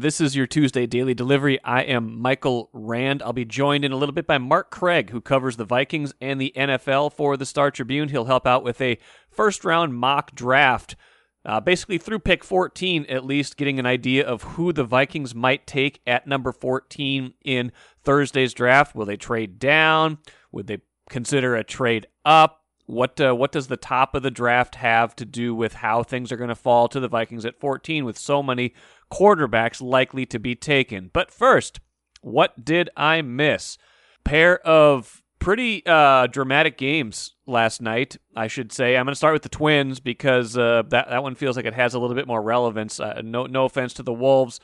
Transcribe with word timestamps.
This 0.00 0.18
is 0.18 0.34
your 0.34 0.46
Tuesday 0.46 0.86
Daily 0.86 1.12
Delivery. 1.12 1.62
I 1.62 1.82
am 1.82 2.22
Michael 2.22 2.70
Rand. 2.72 3.22
I'll 3.22 3.34
be 3.34 3.44
joined 3.44 3.84
in 3.84 3.92
a 3.92 3.98
little 3.98 4.14
bit 4.14 4.26
by 4.26 4.38
Mark 4.38 4.70
Craig, 4.70 5.10
who 5.10 5.20
covers 5.20 5.58
the 5.58 5.66
Vikings 5.66 6.14
and 6.22 6.40
the 6.40 6.54
NFL 6.56 7.12
for 7.12 7.36
the 7.36 7.44
Star 7.44 7.70
Tribune. 7.70 8.08
He'll 8.08 8.24
help 8.24 8.46
out 8.46 8.64
with 8.64 8.80
a 8.80 8.98
first 9.28 9.62
round 9.62 9.94
mock 9.94 10.34
draft. 10.34 10.96
Uh, 11.44 11.60
basically, 11.60 11.98
through 11.98 12.20
pick 12.20 12.42
14, 12.42 13.04
at 13.10 13.26
least, 13.26 13.58
getting 13.58 13.78
an 13.78 13.84
idea 13.84 14.26
of 14.26 14.42
who 14.42 14.72
the 14.72 14.84
Vikings 14.84 15.34
might 15.34 15.66
take 15.66 16.00
at 16.06 16.26
number 16.26 16.50
14 16.50 17.34
in 17.44 17.70
Thursday's 18.02 18.54
draft. 18.54 18.94
Will 18.94 19.04
they 19.04 19.18
trade 19.18 19.58
down? 19.58 20.16
Would 20.50 20.66
they 20.66 20.78
consider 21.10 21.54
a 21.56 21.62
trade 21.62 22.06
up? 22.24 22.62
What 22.86 23.20
uh, 23.20 23.34
what 23.34 23.52
does 23.52 23.68
the 23.68 23.76
top 23.76 24.14
of 24.14 24.22
the 24.22 24.32
draft 24.32 24.76
have 24.76 25.14
to 25.16 25.24
do 25.26 25.54
with 25.54 25.74
how 25.74 26.02
things 26.02 26.32
are 26.32 26.36
going 26.36 26.48
to 26.48 26.56
fall 26.56 26.88
to 26.88 26.98
the 26.98 27.06
Vikings 27.06 27.44
at 27.44 27.60
14 27.60 28.04
with 28.04 28.18
so 28.18 28.42
many 28.42 28.72
quarterbacks 29.12 29.80
likely 29.82 30.26
to 30.26 30.38
be 30.38 30.54
taken? 30.54 31.10
But 31.12 31.30
first, 31.30 31.80
what 32.22 32.64
did 32.64 32.90
I 32.96 33.22
miss? 33.22 33.78
Pair 34.24 34.58
of 34.66 35.22
pretty 35.38 35.82
uh, 35.86 36.26
dramatic 36.26 36.76
games 36.76 37.34
last 37.46 37.80
night, 37.80 38.16
I 38.36 38.46
should 38.46 38.72
say. 38.72 38.96
I'm 38.96 39.06
going 39.06 39.12
to 39.12 39.16
start 39.16 39.32
with 39.32 39.42
the 39.42 39.48
Twins 39.48 40.00
because 40.00 40.56
uh, 40.56 40.82
that 40.88 41.08
that 41.08 41.22
one 41.22 41.34
feels 41.34 41.56
like 41.56 41.66
it 41.66 41.74
has 41.74 41.94
a 41.94 41.98
little 41.98 42.16
bit 42.16 42.26
more 42.26 42.42
relevance. 42.42 43.00
Uh, 43.00 43.22
no 43.24 43.46
no 43.46 43.64
offense 43.64 43.94
to 43.94 44.02
the 44.02 44.12
Wolves. 44.12 44.60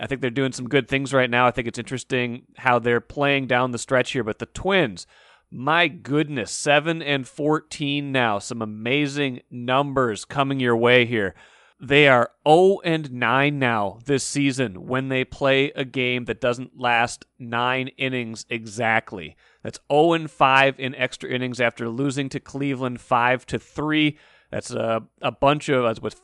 I 0.00 0.06
think 0.06 0.20
they're 0.20 0.30
doing 0.30 0.52
some 0.52 0.68
good 0.68 0.88
things 0.88 1.12
right 1.12 1.28
now. 1.28 1.46
I 1.46 1.50
think 1.50 1.68
it's 1.68 1.78
interesting 1.78 2.46
how 2.56 2.78
they're 2.78 3.00
playing 3.00 3.48
down 3.48 3.72
the 3.72 3.78
stretch 3.78 4.12
here, 4.12 4.24
but 4.24 4.38
the 4.38 4.46
Twins 4.46 5.06
my 5.50 5.88
goodness, 5.88 6.52
7 6.52 7.02
and 7.02 7.26
14 7.26 8.12
now. 8.12 8.38
Some 8.38 8.62
amazing 8.62 9.40
numbers 9.50 10.24
coming 10.24 10.60
your 10.60 10.76
way 10.76 11.04
here. 11.06 11.34
They 11.82 12.08
are 12.08 12.30
0 12.46 12.80
and 12.84 13.10
9 13.10 13.58
now 13.58 13.98
this 14.04 14.22
season 14.22 14.86
when 14.86 15.08
they 15.08 15.24
play 15.24 15.72
a 15.74 15.84
game 15.84 16.26
that 16.26 16.40
doesn't 16.40 16.78
last 16.78 17.24
9 17.38 17.88
innings 17.96 18.44
exactly. 18.50 19.34
That's 19.62 19.80
0 19.90 20.12
and 20.12 20.30
5 20.30 20.78
in 20.78 20.94
extra 20.94 21.30
innings 21.30 21.58
after 21.58 21.88
losing 21.88 22.28
to 22.30 22.40
Cleveland 22.40 23.00
5 23.00 23.46
to 23.46 23.58
3. 23.58 24.18
That's 24.50 24.70
a, 24.72 25.04
a 25.22 25.32
bunch 25.32 25.70
of 25.70 25.86
as 25.86 26.02
with 26.02 26.20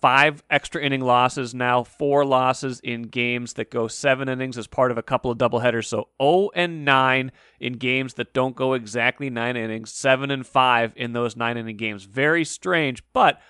five 0.00 0.42
extra 0.50 0.82
inning 0.82 1.00
losses 1.00 1.54
now, 1.54 1.84
four 1.84 2.24
losses 2.24 2.80
in 2.80 3.02
games 3.02 3.54
that 3.54 3.70
go 3.70 3.88
seven 3.88 4.28
innings 4.28 4.58
as 4.58 4.66
part 4.66 4.90
of 4.90 4.98
a 4.98 5.02
couple 5.02 5.30
of 5.30 5.38
doubleheaders. 5.38 5.86
So 5.86 6.08
0 6.20 6.50
and 6.54 6.84
9 6.84 7.32
in 7.60 7.72
games 7.74 8.14
that 8.14 8.34
don't 8.34 8.56
go 8.56 8.74
exactly 8.74 9.30
nine 9.30 9.56
innings, 9.56 9.90
7 9.92 10.30
and 10.30 10.46
5 10.46 10.92
in 10.96 11.12
those 11.14 11.36
nine 11.36 11.56
inning 11.56 11.76
games. 11.76 12.04
Very 12.04 12.44
strange, 12.44 13.02
but 13.12 13.40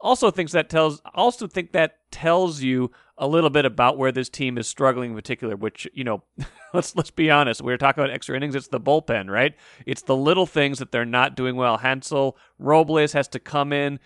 also 0.00 0.30
thinks 0.30 0.52
that 0.52 0.68
tells 0.68 1.00
also 1.14 1.46
think 1.46 1.72
that 1.72 1.98
tells 2.10 2.62
you 2.62 2.90
a 3.18 3.26
little 3.26 3.50
bit 3.50 3.64
about 3.64 3.96
where 3.96 4.12
this 4.12 4.28
team 4.28 4.58
is 4.58 4.68
struggling 4.68 5.10
in 5.10 5.16
particular 5.16 5.56
which 5.56 5.88
you 5.94 6.04
know 6.04 6.22
let's 6.74 6.94
let's 6.96 7.10
be 7.10 7.30
honest 7.30 7.62
we 7.62 7.72
are 7.72 7.78
talking 7.78 8.02
about 8.02 8.12
extra 8.12 8.36
innings 8.36 8.54
it's 8.54 8.68
the 8.68 8.80
bullpen 8.80 9.30
right 9.30 9.54
it's 9.86 10.02
the 10.02 10.16
little 10.16 10.46
things 10.46 10.78
that 10.78 10.92
they're 10.92 11.04
not 11.04 11.34
doing 11.34 11.56
well 11.56 11.78
hansel 11.78 12.36
robles 12.58 13.12
has 13.12 13.28
to 13.28 13.38
come 13.38 13.72
in 13.72 13.98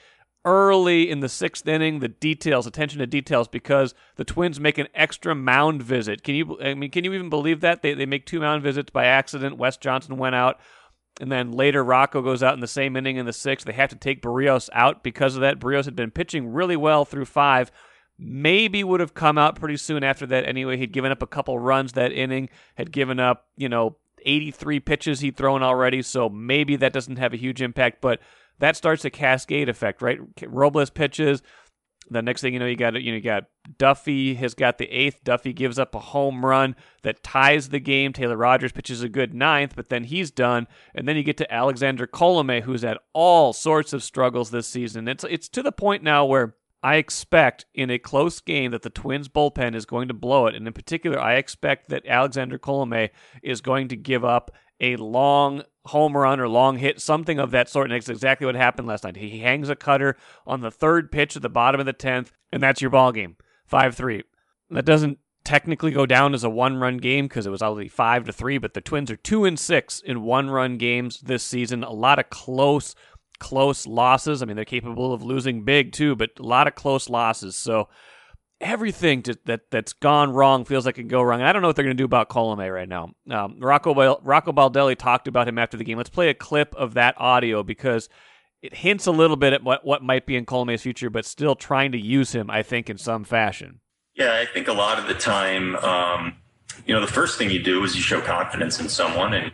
early 0.44 1.10
in 1.10 1.20
the 1.20 1.28
sixth 1.28 1.66
inning. 1.66 2.00
The 2.00 2.08
details, 2.08 2.66
attention 2.66 2.98
to 3.00 3.06
details, 3.06 3.48
because 3.48 3.94
the 4.16 4.24
Twins 4.24 4.60
make 4.60 4.78
an 4.78 4.88
extra 4.94 5.34
mound 5.34 5.82
visit. 5.82 6.22
Can 6.22 6.34
you? 6.34 6.58
I 6.60 6.74
mean, 6.74 6.90
can 6.90 7.04
you 7.04 7.12
even 7.12 7.28
believe 7.28 7.60
that 7.60 7.82
they 7.82 7.94
they 7.94 8.06
make 8.06 8.26
two 8.26 8.40
mound 8.40 8.62
visits 8.62 8.90
by 8.90 9.06
accident? 9.06 9.58
Wes 9.58 9.76
Johnson 9.76 10.16
went 10.16 10.34
out. 10.34 10.60
And 11.20 11.30
then 11.30 11.52
later, 11.52 11.84
Rocco 11.84 12.22
goes 12.22 12.42
out 12.42 12.54
in 12.54 12.60
the 12.60 12.66
same 12.66 12.96
inning 12.96 13.16
in 13.16 13.26
the 13.26 13.32
sixth. 13.32 13.66
They 13.66 13.72
have 13.72 13.90
to 13.90 13.96
take 13.96 14.22
Berrios 14.22 14.68
out 14.72 15.02
because 15.02 15.34
of 15.34 15.42
that. 15.42 15.58
Berrios 15.58 15.84
had 15.84 15.96
been 15.96 16.10
pitching 16.10 16.52
really 16.52 16.76
well 16.76 17.04
through 17.04 17.26
five. 17.26 17.70
Maybe 18.18 18.84
would 18.84 19.00
have 19.00 19.14
come 19.14 19.38
out 19.38 19.58
pretty 19.58 19.76
soon 19.76 20.04
after 20.04 20.26
that 20.26 20.46
anyway. 20.46 20.76
He'd 20.76 20.92
given 20.92 21.12
up 21.12 21.22
a 21.22 21.26
couple 21.26 21.58
runs 21.58 21.92
that 21.92 22.12
inning, 22.12 22.48
had 22.76 22.92
given 22.92 23.18
up, 23.18 23.46
you 23.56 23.68
know, 23.68 23.96
83 24.24 24.80
pitches 24.80 25.20
he'd 25.20 25.36
thrown 25.36 25.62
already. 25.62 26.02
So 26.02 26.28
maybe 26.28 26.76
that 26.76 26.92
doesn't 26.92 27.16
have 27.16 27.32
a 27.32 27.38
huge 27.38 27.60
impact. 27.62 28.00
But 28.00 28.20
that 28.58 28.76
starts 28.76 29.04
a 29.04 29.10
cascade 29.10 29.68
effect, 29.68 30.02
right? 30.02 30.18
Robles 30.46 30.90
pitches. 30.90 31.42
The 32.10 32.22
next 32.22 32.40
thing 32.40 32.52
you 32.52 32.58
know, 32.58 32.66
you 32.66 32.76
got 32.76 33.00
you 33.00 33.12
know 33.12 33.16
you 33.16 33.22
got 33.22 33.44
Duffey 33.78 34.36
has 34.36 34.54
got 34.54 34.78
the 34.78 34.86
eighth. 34.86 35.22
Duffey 35.24 35.54
gives 35.54 35.78
up 35.78 35.94
a 35.94 36.00
home 36.00 36.44
run 36.44 36.74
that 37.02 37.22
ties 37.22 37.68
the 37.68 37.80
game. 37.80 38.12
Taylor 38.12 38.36
Rogers 38.36 38.72
pitches 38.72 39.02
a 39.02 39.08
good 39.08 39.32
ninth, 39.32 39.74
but 39.76 39.88
then 39.88 40.04
he's 40.04 40.30
done. 40.30 40.66
And 40.94 41.06
then 41.06 41.16
you 41.16 41.22
get 41.22 41.36
to 41.38 41.52
Alexander 41.52 42.06
Colome, 42.06 42.62
who's 42.62 42.82
had 42.82 42.98
all 43.12 43.52
sorts 43.52 43.92
of 43.92 44.02
struggles 44.02 44.50
this 44.50 44.66
season. 44.66 45.06
It's 45.08 45.24
it's 45.24 45.48
to 45.50 45.62
the 45.62 45.72
point 45.72 46.02
now 46.02 46.24
where 46.24 46.56
I 46.82 46.96
expect 46.96 47.66
in 47.74 47.90
a 47.90 47.98
close 47.98 48.40
game 48.40 48.70
that 48.70 48.82
the 48.82 48.90
Twins 48.90 49.28
bullpen 49.28 49.74
is 49.74 49.84
going 49.84 50.08
to 50.08 50.14
blow 50.14 50.46
it. 50.46 50.54
And 50.54 50.66
in 50.66 50.72
particular, 50.72 51.18
I 51.18 51.34
expect 51.34 51.90
that 51.90 52.06
Alexander 52.06 52.58
Colome 52.58 53.10
is 53.42 53.60
going 53.60 53.88
to 53.88 53.96
give 53.96 54.24
up 54.24 54.50
a 54.80 54.96
long 54.96 55.62
home 55.86 56.16
run 56.16 56.40
or 56.40 56.48
long 56.48 56.78
hit, 56.78 57.00
something 57.00 57.38
of 57.38 57.50
that 57.52 57.68
sort. 57.68 57.90
And 57.90 57.94
that's 57.94 58.08
exactly 58.08 58.46
what 58.46 58.54
happened 58.54 58.88
last 58.88 59.04
night. 59.04 59.16
He 59.16 59.40
hangs 59.40 59.68
a 59.68 59.76
cutter 59.76 60.16
on 60.46 60.60
the 60.60 60.70
third 60.70 61.10
pitch 61.10 61.36
at 61.36 61.42
the 61.42 61.48
bottom 61.48 61.80
of 61.80 61.86
the 61.86 61.94
10th, 61.94 62.32
and 62.52 62.62
that's 62.62 62.80
your 62.80 62.90
ball 62.90 63.12
game 63.12 63.36
5 63.66 63.94
3. 63.94 64.22
That 64.70 64.84
doesn't 64.84 65.18
technically 65.44 65.90
go 65.90 66.06
down 66.06 66.34
as 66.34 66.44
a 66.44 66.50
one 66.50 66.76
run 66.76 66.98
game 66.98 67.26
because 67.26 67.46
it 67.46 67.50
was 67.50 67.62
only 67.62 67.88
5 67.88 68.24
to 68.24 68.32
3, 68.32 68.58
but 68.58 68.74
the 68.74 68.80
Twins 68.80 69.10
are 69.10 69.16
2 69.16 69.44
and 69.44 69.58
6 69.58 70.00
in 70.00 70.22
one 70.22 70.50
run 70.50 70.76
games 70.76 71.20
this 71.20 71.42
season. 71.42 71.82
A 71.82 71.90
lot 71.90 72.18
of 72.18 72.30
close, 72.30 72.94
close 73.38 73.86
losses. 73.86 74.42
I 74.42 74.46
mean, 74.46 74.56
they're 74.56 74.64
capable 74.64 75.12
of 75.12 75.22
losing 75.22 75.64
big 75.64 75.92
too, 75.92 76.14
but 76.14 76.30
a 76.38 76.42
lot 76.42 76.66
of 76.66 76.74
close 76.74 77.08
losses. 77.08 77.56
So, 77.56 77.88
everything 78.60 79.22
to, 79.22 79.38
that 79.46 79.70
that's 79.70 79.92
gone 79.92 80.32
wrong 80.32 80.64
feels 80.64 80.86
like 80.86 80.98
it 80.98 81.02
can 81.02 81.08
go 81.08 81.22
wrong. 81.22 81.40
And 81.40 81.48
I 81.48 81.52
don't 81.52 81.62
know 81.62 81.68
what 81.68 81.76
they're 81.76 81.84
going 81.84 81.96
to 81.96 82.00
do 82.00 82.04
about 82.04 82.28
Colome 82.28 82.72
right 82.72 82.88
now. 82.88 83.12
Um, 83.30 83.56
Rocco 83.58 83.94
Rocco 84.22 84.52
Baldelli 84.52 84.96
talked 84.96 85.28
about 85.28 85.48
him 85.48 85.58
after 85.58 85.76
the 85.76 85.84
game. 85.84 85.96
Let's 85.96 86.10
play 86.10 86.28
a 86.28 86.34
clip 86.34 86.74
of 86.74 86.94
that 86.94 87.14
audio 87.18 87.62
because 87.62 88.08
it 88.62 88.74
hints 88.74 89.06
a 89.06 89.12
little 89.12 89.36
bit 89.36 89.52
at 89.52 89.64
what 89.64 89.84
what 89.84 90.02
might 90.02 90.26
be 90.26 90.36
in 90.36 90.46
Colome's 90.46 90.82
future, 90.82 91.10
but 91.10 91.24
still 91.24 91.54
trying 91.54 91.92
to 91.92 91.98
use 91.98 92.32
him, 92.32 92.50
I 92.50 92.62
think, 92.62 92.90
in 92.90 92.98
some 92.98 93.24
fashion. 93.24 93.80
Yeah, 94.14 94.34
I 94.34 94.46
think 94.52 94.68
a 94.68 94.72
lot 94.72 94.98
of 94.98 95.06
the 95.06 95.14
time, 95.14 95.76
um, 95.76 96.36
you 96.84 96.94
know, 96.94 97.00
the 97.00 97.06
first 97.06 97.38
thing 97.38 97.50
you 97.50 97.62
do 97.62 97.82
is 97.84 97.94
you 97.94 98.02
show 98.02 98.20
confidence 98.20 98.80
in 98.80 98.88
someone, 98.88 99.32
and 99.32 99.52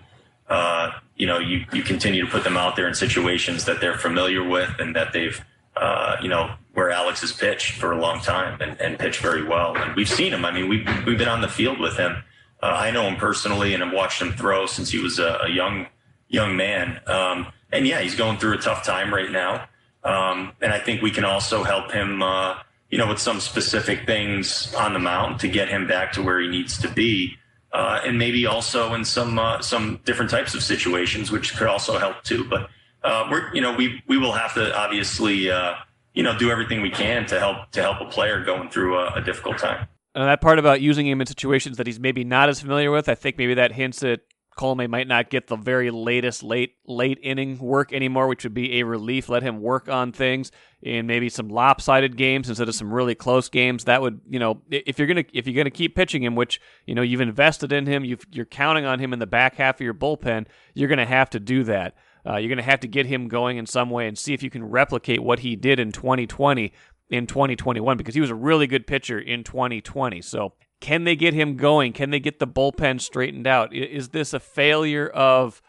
uh, 0.49 0.91
you 1.15 1.27
know, 1.27 1.38
you 1.38 1.65
you 1.73 1.83
continue 1.83 2.25
to 2.25 2.31
put 2.31 2.43
them 2.43 2.56
out 2.56 2.75
there 2.75 2.88
in 2.88 2.94
situations 2.94 3.65
that 3.67 3.81
they're 3.81 3.99
familiar 3.99 4.43
with 4.43 4.71
and 4.81 4.97
that 4.97 5.12
they've 5.12 5.41
uh, 5.77 6.17
you 6.23 6.28
know, 6.28 6.55
where 6.76 6.91
Alex 6.91 7.22
has 7.22 7.32
pitched 7.32 7.72
for 7.72 7.92
a 7.92 7.98
long 7.98 8.20
time 8.20 8.60
and, 8.60 8.78
and 8.82 8.98
pitched 8.98 9.22
very 9.22 9.42
well. 9.42 9.75
And 9.75 9.97
we've 9.97 10.09
seen 10.09 10.31
him. 10.31 10.44
I 10.44 10.53
mean, 10.53 10.69
we've, 10.69 10.87
we've 11.06 11.16
been 11.16 11.26
on 11.26 11.41
the 11.41 11.48
field 11.48 11.81
with 11.81 11.97
him. 11.97 12.22
Uh, 12.62 12.66
I 12.66 12.91
know 12.91 13.04
him 13.04 13.16
personally 13.16 13.72
and 13.72 13.82
I've 13.82 13.94
watched 13.94 14.20
him 14.20 14.32
throw 14.32 14.66
since 14.66 14.91
he 14.91 14.98
was 14.98 15.19
a, 15.19 15.38
a 15.44 15.48
young, 15.48 15.87
young 16.28 16.54
man. 16.54 17.00
Um, 17.06 17.47
and 17.72 17.87
yeah, 17.87 18.03
he's 18.03 18.14
going 18.14 18.37
through 18.37 18.59
a 18.59 18.59
tough 18.59 18.84
time 18.84 19.12
right 19.12 19.31
now. 19.31 19.66
Um, 20.04 20.53
and 20.60 20.70
I 20.70 20.78
think 20.78 21.00
we 21.00 21.10
can 21.10 21.25
also 21.25 21.62
help 21.62 21.92
him, 21.92 22.22
uh, 22.22 22.59
you 22.91 22.98
know, 22.98 23.08
with 23.08 23.20
some 23.20 23.41
specific 23.41 24.04
things 24.04 24.75
on 24.75 24.93
the 24.93 24.98
mound 24.98 25.41
to 25.41 25.48
get 25.48 25.70
him 25.70 25.87
back 25.87 26.12
to 26.12 26.22
where 26.22 26.38
he 26.41 26.47
needs 26.47 26.76
to 26.82 26.88
be. 26.88 27.38
Uh, 27.72 28.03
and 28.04 28.19
maybe 28.19 28.44
also 28.44 28.93
in 28.93 29.03
some 29.03 29.38
uh, 29.38 29.62
some 29.62 29.98
different 30.04 30.31
types 30.31 30.54
of 30.54 30.62
situations, 30.62 31.31
which 31.32 31.56
could 31.56 31.66
also 31.66 31.98
help 31.98 32.22
too. 32.22 32.44
But 32.44 32.69
uh, 33.03 33.28
we're 33.31 33.54
you 33.54 33.62
know 33.62 33.75
we 33.75 34.03
we 34.06 34.19
will 34.19 34.32
have 34.32 34.54
to 34.54 34.75
obviously 34.76 35.50
uh, 35.50 35.75
you 36.16 36.22
know 36.22 36.37
do 36.37 36.50
everything 36.50 36.81
we 36.81 36.91
can 36.91 37.27
to 37.27 37.38
help 37.38 37.71
to 37.71 37.82
help 37.82 38.00
a 38.00 38.06
player 38.06 38.43
going 38.43 38.69
through 38.69 38.99
a, 38.99 39.12
a 39.15 39.21
difficult 39.21 39.59
time. 39.59 39.87
And 40.16 40.27
that 40.27 40.41
part 40.41 40.59
about 40.59 40.81
using 40.81 41.06
him 41.06 41.21
in 41.21 41.27
situations 41.27 41.77
that 41.77 41.87
he's 41.87 42.00
maybe 42.00 42.25
not 42.25 42.49
as 42.49 42.60
familiar 42.60 42.91
with, 42.91 43.09
I 43.09 43.15
think 43.15 43.37
maybe 43.37 43.53
that 43.54 43.72
hints 43.72 44.02
at 44.02 44.20
Colome 44.56 44.88
might 44.88 45.06
not 45.06 45.29
get 45.29 45.49
the 45.49 45.56
very 45.56 45.90
latest 45.90 46.43
late 46.43 46.76
late 46.87 47.19
inning 47.23 47.58
work 47.58 47.93
anymore, 47.93 48.26
which 48.26 48.43
would 48.43 48.55
be 48.55 48.81
a 48.81 48.85
relief. 48.85 49.29
Let 49.29 49.43
him 49.43 49.61
work 49.61 49.90
on 49.90 50.12
things 50.12 50.50
in 50.81 51.06
maybe 51.06 51.29
some 51.29 51.50
lopsided 51.50 52.17
games 52.17 52.49
instead 52.49 52.67
of 52.67 52.75
some 52.75 52.90
really 52.90 53.14
close 53.14 53.50
games. 53.50 53.85
That 53.85 54.00
would, 54.00 54.23
you 54.26 54.38
know, 54.38 54.62
if 54.70 54.99
you're 54.99 55.08
gonna 55.08 55.26
if 55.35 55.46
you're 55.46 55.56
gonna 55.62 55.70
keep 55.70 55.94
pitching 55.94 56.23
him, 56.23 56.35
which 56.35 56.58
you 56.87 56.94
know 56.94 57.02
you've 57.02 57.20
invested 57.20 57.70
in 57.70 57.85
him, 57.85 58.06
you 58.06 58.17
are 58.38 58.46
counting 58.46 58.87
on 58.87 58.99
him 58.99 59.12
in 59.12 59.19
the 59.19 59.26
back 59.26 59.56
half 59.56 59.76
of 59.76 59.82
your 59.82 59.93
bullpen, 59.93 60.46
you're 60.73 60.88
gonna 60.88 61.05
have 61.05 61.29
to 61.31 61.40
do 61.40 61.62
that. 61.64 61.94
Uh, 62.26 62.37
you're 62.37 62.49
going 62.49 62.56
to 62.58 62.64
have 62.64 62.81
to 62.81 62.88
get 62.88 63.06
him 63.06 63.28
going 63.28 63.56
in 63.56 63.67
some 63.67 63.90
way 63.90 64.08
and 64.08 64.19
see 64.19 64.34
if 64.34 64.43
you 64.43 64.50
can 64.50 64.64
replicate 64.64 65.23
what 65.23 65.40
he 65.40 65.55
did 65.56 65.78
in 65.78 65.93
2020 65.93 66.73
in 67.08 67.26
2021 67.26 67.96
because 67.96 68.14
he 68.14 68.20
was 68.20 68.31
a 68.31 68.34
really 68.34 68.67
good 68.67 68.87
pitcher 68.87 69.19
in 69.19 69.44
2020. 69.44 70.20
So, 70.23 70.55
can 70.81 71.05
they 71.05 71.17
get 71.17 71.32
him 71.32 71.56
going? 71.56 71.93
Can 71.93 72.11
they 72.11 72.20
get 72.20 72.38
the 72.38 72.46
bullpen 72.46 73.00
straightened 73.00 73.46
out? 73.46 73.75
Is 73.75 74.11
this 74.11 74.34
a 74.34 74.40
failure 74.40 75.08
of 75.08 75.62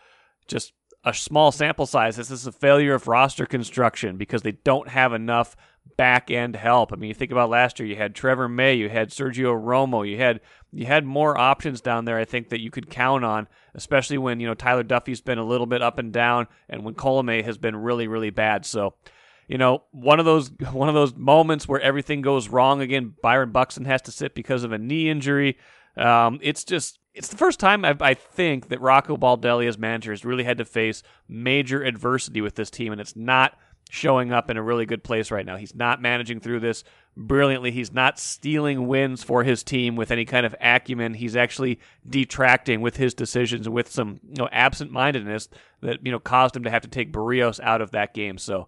just 0.48 0.74
a 1.06 1.14
small 1.14 1.52
sample 1.52 1.86
size? 1.86 2.20
Is 2.20 2.28
this 2.28 2.46
a 2.46 2.52
failure 2.52 2.94
of 2.94 3.08
roster 3.08 3.46
construction 3.46 4.18
because 4.18 4.42
they 4.42 4.52
don't 4.52 4.90
have 4.90 5.14
enough 5.14 5.56
back 5.96 6.30
end 6.30 6.56
help. 6.56 6.92
I 6.92 6.96
mean, 6.96 7.08
you 7.08 7.14
think 7.14 7.32
about 7.32 7.50
last 7.50 7.80
year, 7.80 7.88
you 7.88 7.96
had 7.96 8.16
Trevor 8.16 8.50
May, 8.50 8.76
you 8.76 8.90
had 8.90 9.10
Sergio 9.10 9.60
Romo, 9.60 10.08
you 10.08 10.18
had 10.18 10.42
you 10.74 10.86
had 10.86 11.06
more 11.06 11.38
options 11.38 11.82
down 11.82 12.06
there. 12.06 12.18
I 12.18 12.26
think 12.26 12.50
that 12.50 12.62
you 12.62 12.70
could 12.70 12.90
count 12.90 13.24
on, 13.24 13.48
especially 13.74 14.18
when 14.18 14.40
you 14.40 14.48
know 14.48 14.54
Tyler 14.54 14.84
Duffey's 14.84 15.22
been 15.22 15.38
a 15.38 15.46
little 15.46 15.68
bit 15.68 15.82
up 15.82 15.98
and 15.98 16.12
down, 16.12 16.48
and 16.68 16.84
when 16.84 16.96
Colome 16.96 17.44
has 17.44 17.58
been 17.58 17.76
really 17.76 18.08
really 18.08 18.32
bad. 18.32 18.66
So 18.66 18.96
you 19.48 19.58
know, 19.58 19.84
one 19.92 20.20
of 20.20 20.26
those 20.26 20.52
one 20.72 20.90
of 20.90 20.96
those 20.96 21.16
moments 21.16 21.68
where 21.68 21.82
everything 21.82 22.22
goes 22.22 22.50
wrong 22.50 22.82
again. 22.82 23.14
Byron 23.22 23.52
Buxton 23.52 23.86
has 23.86 24.02
to 24.04 24.12
sit 24.12 24.36
because 24.36 24.64
of 24.64 24.72
a 24.72 24.78
knee 24.78 25.10
injury. 25.10 25.58
Um, 25.96 26.40
it's 26.42 26.64
just 26.64 27.00
it's 27.14 27.30
the 27.30 27.38
first 27.38 27.60
time 27.60 27.84
I've, 27.84 28.02
i 28.02 28.14
think 28.14 28.70
that 28.70 28.80
Rocco 28.80 29.18
Baldelli 29.18 29.68
as 29.68 29.78
manager 29.78 30.12
has 30.12 30.24
really 30.24 30.44
had 30.44 30.60
to 30.60 30.66
face 30.66 31.02
major 31.28 31.84
adversity 31.84 32.42
with 32.42 32.56
this 32.56 32.70
team, 32.70 32.92
and 32.92 33.02
it's 33.02 33.16
not 33.16 33.58
showing 33.92 34.32
up 34.32 34.50
in 34.50 34.58
a 34.58 34.64
really 34.64 34.86
good 34.86 35.04
place 35.04 35.32
right 35.32 35.46
now. 35.46 35.56
He's 35.58 35.76
not 35.76 36.02
managing 36.02 36.40
through 36.40 36.60
this 36.60 36.84
brilliantly. 37.16 37.72
He's 37.72 37.92
not 37.92 38.20
stealing 38.20 38.88
wins 38.88 39.24
for 39.24 39.44
his 39.44 39.64
team 39.64 39.96
with 39.96 40.12
any 40.12 40.26
kind 40.26 40.46
of 40.46 40.56
acumen. 40.62 41.16
He's 41.16 41.36
actually 41.36 41.80
detracting 42.08 42.82
with 42.82 42.98
his 42.98 43.14
decisions 43.14 43.68
with 43.68 43.90
some 43.92 44.20
you 44.30 44.38
know 44.38 44.50
absent-mindedness 44.52 45.50
that 45.82 46.06
you 46.06 46.12
know 46.12 46.20
caused 46.20 46.56
him 46.56 46.64
to 46.64 46.70
have 46.70 46.84
to 46.84 46.88
take 46.88 47.12
Berrios 47.12 47.60
out 47.62 47.82
of 47.82 47.92
that 47.92 48.14
game. 48.14 48.38
So 48.38 48.68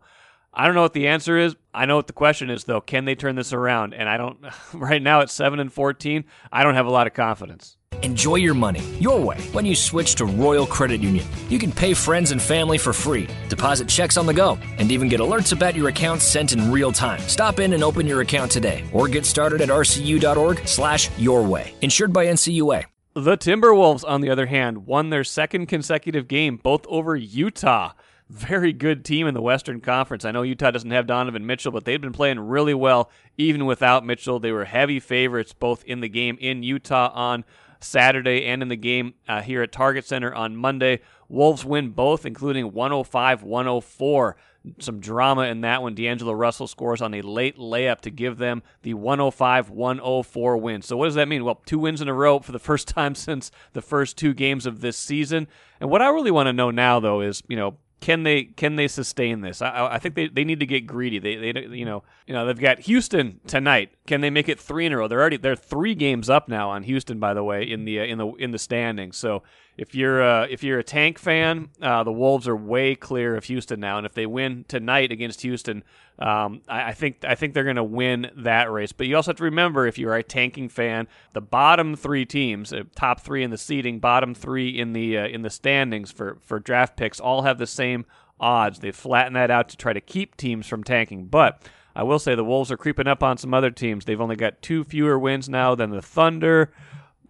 I 0.53 0.65
don't 0.65 0.75
know 0.75 0.81
what 0.81 0.93
the 0.93 1.07
answer 1.07 1.37
is. 1.37 1.55
I 1.73 1.85
know 1.85 1.95
what 1.95 2.07
the 2.07 2.13
question 2.13 2.49
is 2.49 2.63
though. 2.63 2.81
Can 2.81 3.05
they 3.05 3.15
turn 3.15 3.35
this 3.35 3.53
around? 3.53 3.93
And 3.93 4.09
I 4.09 4.17
don't 4.17 4.39
right 4.73 5.01
now 5.01 5.21
at 5.21 5.29
7 5.29 5.59
and 5.59 5.71
14, 5.71 6.25
I 6.51 6.63
don't 6.63 6.75
have 6.75 6.87
a 6.87 6.91
lot 6.91 7.07
of 7.07 7.13
confidence. 7.13 7.77
Enjoy 8.01 8.35
your 8.35 8.53
money 8.53 8.81
your 8.99 9.19
way 9.19 9.41
when 9.51 9.65
you 9.65 9.75
switch 9.75 10.15
to 10.15 10.25
Royal 10.25 10.65
Credit 10.65 11.01
Union. 11.01 11.25
You 11.49 11.59
can 11.59 11.71
pay 11.71 11.93
friends 11.93 12.31
and 12.31 12.41
family 12.41 12.77
for 12.77 12.93
free, 12.93 13.27
deposit 13.49 13.89
checks 13.89 14.15
on 14.15 14.25
the 14.25 14.33
go, 14.33 14.57
and 14.77 14.91
even 14.91 15.09
get 15.09 15.19
alerts 15.19 15.51
about 15.51 15.75
your 15.75 15.89
account 15.89 16.21
sent 16.21 16.53
in 16.53 16.71
real 16.71 16.91
time. 16.91 17.19
Stop 17.21 17.59
in 17.59 17.73
and 17.73 17.83
open 17.83 18.07
your 18.07 18.21
account 18.21 18.51
today 18.51 18.85
or 18.93 19.07
get 19.07 19.25
started 19.25 19.59
at 19.61 19.69
rcu.org/slash 19.69 21.09
your 21.17 21.43
way. 21.43 21.73
Insured 21.81 22.13
by 22.13 22.25
NCUA. 22.27 22.85
The 23.15 23.37
Timberwolves, 23.37 24.07
on 24.07 24.21
the 24.21 24.29
other 24.29 24.45
hand, 24.45 24.85
won 24.85 25.09
their 25.09 25.25
second 25.25 25.65
consecutive 25.65 26.27
game, 26.27 26.57
both 26.57 26.85
over 26.87 27.15
Utah 27.17 27.91
very 28.29 28.73
good 28.73 29.03
team 29.03 29.27
in 29.27 29.33
the 29.33 29.41
Western 29.41 29.81
Conference. 29.81 30.23
I 30.23 30.31
know 30.31 30.43
Utah 30.43 30.71
doesn't 30.71 30.91
have 30.91 31.07
Donovan 31.07 31.45
Mitchell, 31.45 31.71
but 31.71 31.85
they've 31.85 31.99
been 31.99 32.13
playing 32.13 32.39
really 32.39 32.75
well 32.75 33.09
even 33.37 33.65
without 33.65 34.05
Mitchell. 34.05 34.39
They 34.39 34.51
were 34.51 34.65
heavy 34.65 34.99
favorites 34.99 35.53
both 35.53 35.83
in 35.85 36.01
the 36.01 36.09
game 36.09 36.37
in 36.39 36.61
Utah 36.61 37.11
on 37.13 37.43
Saturday 37.79 38.45
and 38.45 38.61
in 38.61 38.67
the 38.67 38.75
game 38.75 39.13
uh, 39.27 39.41
here 39.41 39.63
at 39.63 39.71
Target 39.71 40.05
Center 40.05 40.33
on 40.33 40.55
Monday. 40.55 40.99
Wolves 41.27 41.65
win 41.65 41.89
both, 41.89 42.25
including 42.25 42.73
105 42.73 43.43
104. 43.43 44.35
Some 44.79 44.99
drama 44.99 45.43
in 45.43 45.61
that 45.61 45.81
one. 45.81 45.95
D'Angelo 45.95 46.33
Russell 46.33 46.67
scores 46.67 47.01
on 47.01 47.13
a 47.13 47.21
late 47.21 47.57
layup 47.57 48.01
to 48.01 48.11
give 48.11 48.37
them 48.37 48.61
the 48.81 48.93
105 48.93 49.69
104 49.69 50.57
win. 50.57 50.81
So, 50.81 50.97
what 50.97 51.05
does 51.05 51.15
that 51.15 51.29
mean? 51.29 51.45
Well, 51.45 51.61
two 51.65 51.79
wins 51.79 52.01
in 52.01 52.09
a 52.09 52.13
row 52.13 52.39
for 52.39 52.51
the 52.51 52.59
first 52.59 52.87
time 52.87 53.15
since 53.15 53.51
the 53.73 53.81
first 53.81 54.17
two 54.17 54.33
games 54.33 54.65
of 54.65 54.81
this 54.81 54.97
season. 54.97 55.47
And 55.79 55.89
what 55.89 56.01
I 56.01 56.09
really 56.09 56.31
want 56.31 56.47
to 56.47 56.53
know 56.53 56.71
now, 56.71 56.99
though, 56.99 57.21
is, 57.21 57.41
you 57.47 57.55
know, 57.55 57.77
can 58.01 58.23
they 58.23 58.43
can 58.43 58.75
they 58.75 58.87
sustain 58.87 59.41
this? 59.41 59.61
I, 59.61 59.89
I 59.91 59.99
think 59.99 60.15
they, 60.15 60.27
they 60.27 60.43
need 60.43 60.59
to 60.61 60.65
get 60.65 60.87
greedy. 60.87 61.19
They, 61.19 61.51
they 61.51 61.65
you 61.75 61.85
know 61.85 62.03
you 62.27 62.33
know 62.33 62.45
they've 62.45 62.59
got 62.59 62.79
Houston 62.81 63.39
tonight. 63.45 63.91
Can 64.07 64.21
they 64.21 64.29
make 64.29 64.47
it 64.47 64.59
three 64.59 64.85
in 64.85 64.93
a 64.93 64.97
row? 64.97 65.07
They're 65.07 65.19
already 65.19 65.37
they're 65.37 65.55
three 65.55 65.95
games 65.95 66.29
up 66.29 66.47
now 66.47 66.69
on 66.69 66.83
Houston. 66.83 67.19
By 67.19 67.33
the 67.33 67.43
way, 67.43 67.63
in 67.63 67.85
the 67.85 67.99
uh, 67.99 68.03
in 68.03 68.17
the 68.17 68.27
in 68.33 68.51
the 68.51 68.59
standings. 68.59 69.17
So 69.17 69.43
if 69.79 69.95
you're 69.95 70.43
if 70.43 70.61
you're 70.61 70.79
a 70.79 70.83
tank 70.83 71.17
fan, 71.17 71.69
uh, 71.81 72.03
the 72.03 72.11
Wolves 72.11 72.49
are 72.49 72.55
way 72.55 72.95
clear 72.95 73.37
of 73.37 73.45
Houston 73.45 73.79
now, 73.79 73.97
and 73.97 74.05
if 74.05 74.13
they 74.13 74.25
win 74.25 74.65
tonight 74.67 75.11
against 75.11 75.41
Houston, 75.41 75.85
um, 76.19 76.61
I, 76.67 76.89
I, 76.89 76.93
think 76.93 77.23
I 77.23 77.35
think 77.35 77.53
they're 77.53 77.63
going 77.63 77.77
to 77.77 77.83
win 77.83 78.29
that 78.35 78.69
race. 78.69 78.91
But 78.91 79.07
you 79.07 79.15
also 79.15 79.31
have 79.31 79.37
to 79.37 79.45
remember, 79.45 79.87
if 79.87 79.97
you're 79.97 80.13
a 80.13 80.21
tanking 80.21 80.67
fan, 80.67 81.07
the 81.33 81.39
bottom 81.39 81.95
three 81.95 82.25
teams, 82.25 82.73
uh, 82.73 82.83
top 82.93 83.21
three 83.21 83.41
in 83.41 83.51
the 83.51 83.57
seeding, 83.57 83.99
bottom 83.99 84.35
three 84.35 84.77
in 84.77 84.91
the 84.91 85.17
uh, 85.17 85.27
in 85.27 85.43
the 85.43 85.49
standings 85.49 86.11
for 86.11 86.37
for 86.41 86.59
draft 86.59 86.97
picks, 86.97 87.21
all 87.21 87.43
have 87.43 87.57
the 87.57 87.67
same 87.67 88.05
odds. 88.37 88.79
They 88.79 88.91
flatten 88.91 89.33
that 89.33 89.49
out 89.49 89.69
to 89.69 89.77
try 89.77 89.93
to 89.93 90.01
keep 90.01 90.35
teams 90.35 90.67
from 90.67 90.83
tanking, 90.83 91.25
but. 91.27 91.63
I 91.95 92.03
will 92.03 92.19
say 92.19 92.33
the 92.33 92.45
Wolves 92.45 92.71
are 92.71 92.77
creeping 92.77 93.07
up 93.07 93.23
on 93.23 93.37
some 93.37 93.53
other 93.53 93.71
teams. 93.71 94.05
They've 94.05 94.21
only 94.21 94.37
got 94.37 94.61
two 94.61 94.85
fewer 94.85 95.19
wins 95.19 95.49
now 95.49 95.75
than 95.75 95.89
the 95.89 96.03
Thunder. 96.03 96.71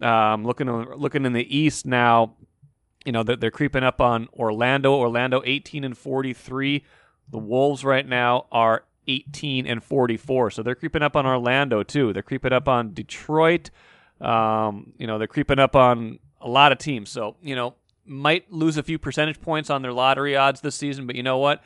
Um, 0.00 0.44
looking 0.44 0.68
looking 0.68 1.26
in 1.26 1.32
the 1.32 1.56
East 1.56 1.86
now, 1.86 2.34
you 3.04 3.12
know 3.12 3.22
they're, 3.22 3.36
they're 3.36 3.50
creeping 3.50 3.82
up 3.82 4.00
on 4.00 4.28
Orlando. 4.34 4.94
Orlando 4.94 5.42
18 5.44 5.84
and 5.84 5.96
43. 5.96 6.84
The 7.30 7.38
Wolves 7.38 7.84
right 7.84 8.06
now 8.06 8.46
are 8.50 8.84
18 9.06 9.66
and 9.66 9.82
44, 9.82 10.50
so 10.50 10.62
they're 10.62 10.74
creeping 10.74 11.02
up 11.02 11.16
on 11.16 11.26
Orlando 11.26 11.82
too. 11.82 12.12
They're 12.12 12.22
creeping 12.22 12.52
up 12.52 12.68
on 12.68 12.92
Detroit. 12.92 13.70
Um, 14.20 14.92
you 14.98 15.06
know 15.06 15.18
they're 15.18 15.26
creeping 15.26 15.58
up 15.58 15.74
on 15.74 16.18
a 16.40 16.48
lot 16.48 16.72
of 16.72 16.78
teams. 16.78 17.10
So 17.10 17.36
you 17.42 17.54
know 17.54 17.74
might 18.04 18.50
lose 18.52 18.76
a 18.76 18.82
few 18.82 18.98
percentage 18.98 19.40
points 19.40 19.70
on 19.70 19.82
their 19.82 19.92
lottery 19.92 20.36
odds 20.36 20.60
this 20.60 20.74
season, 20.74 21.06
but 21.06 21.16
you 21.16 21.22
know 21.22 21.38
what? 21.38 21.62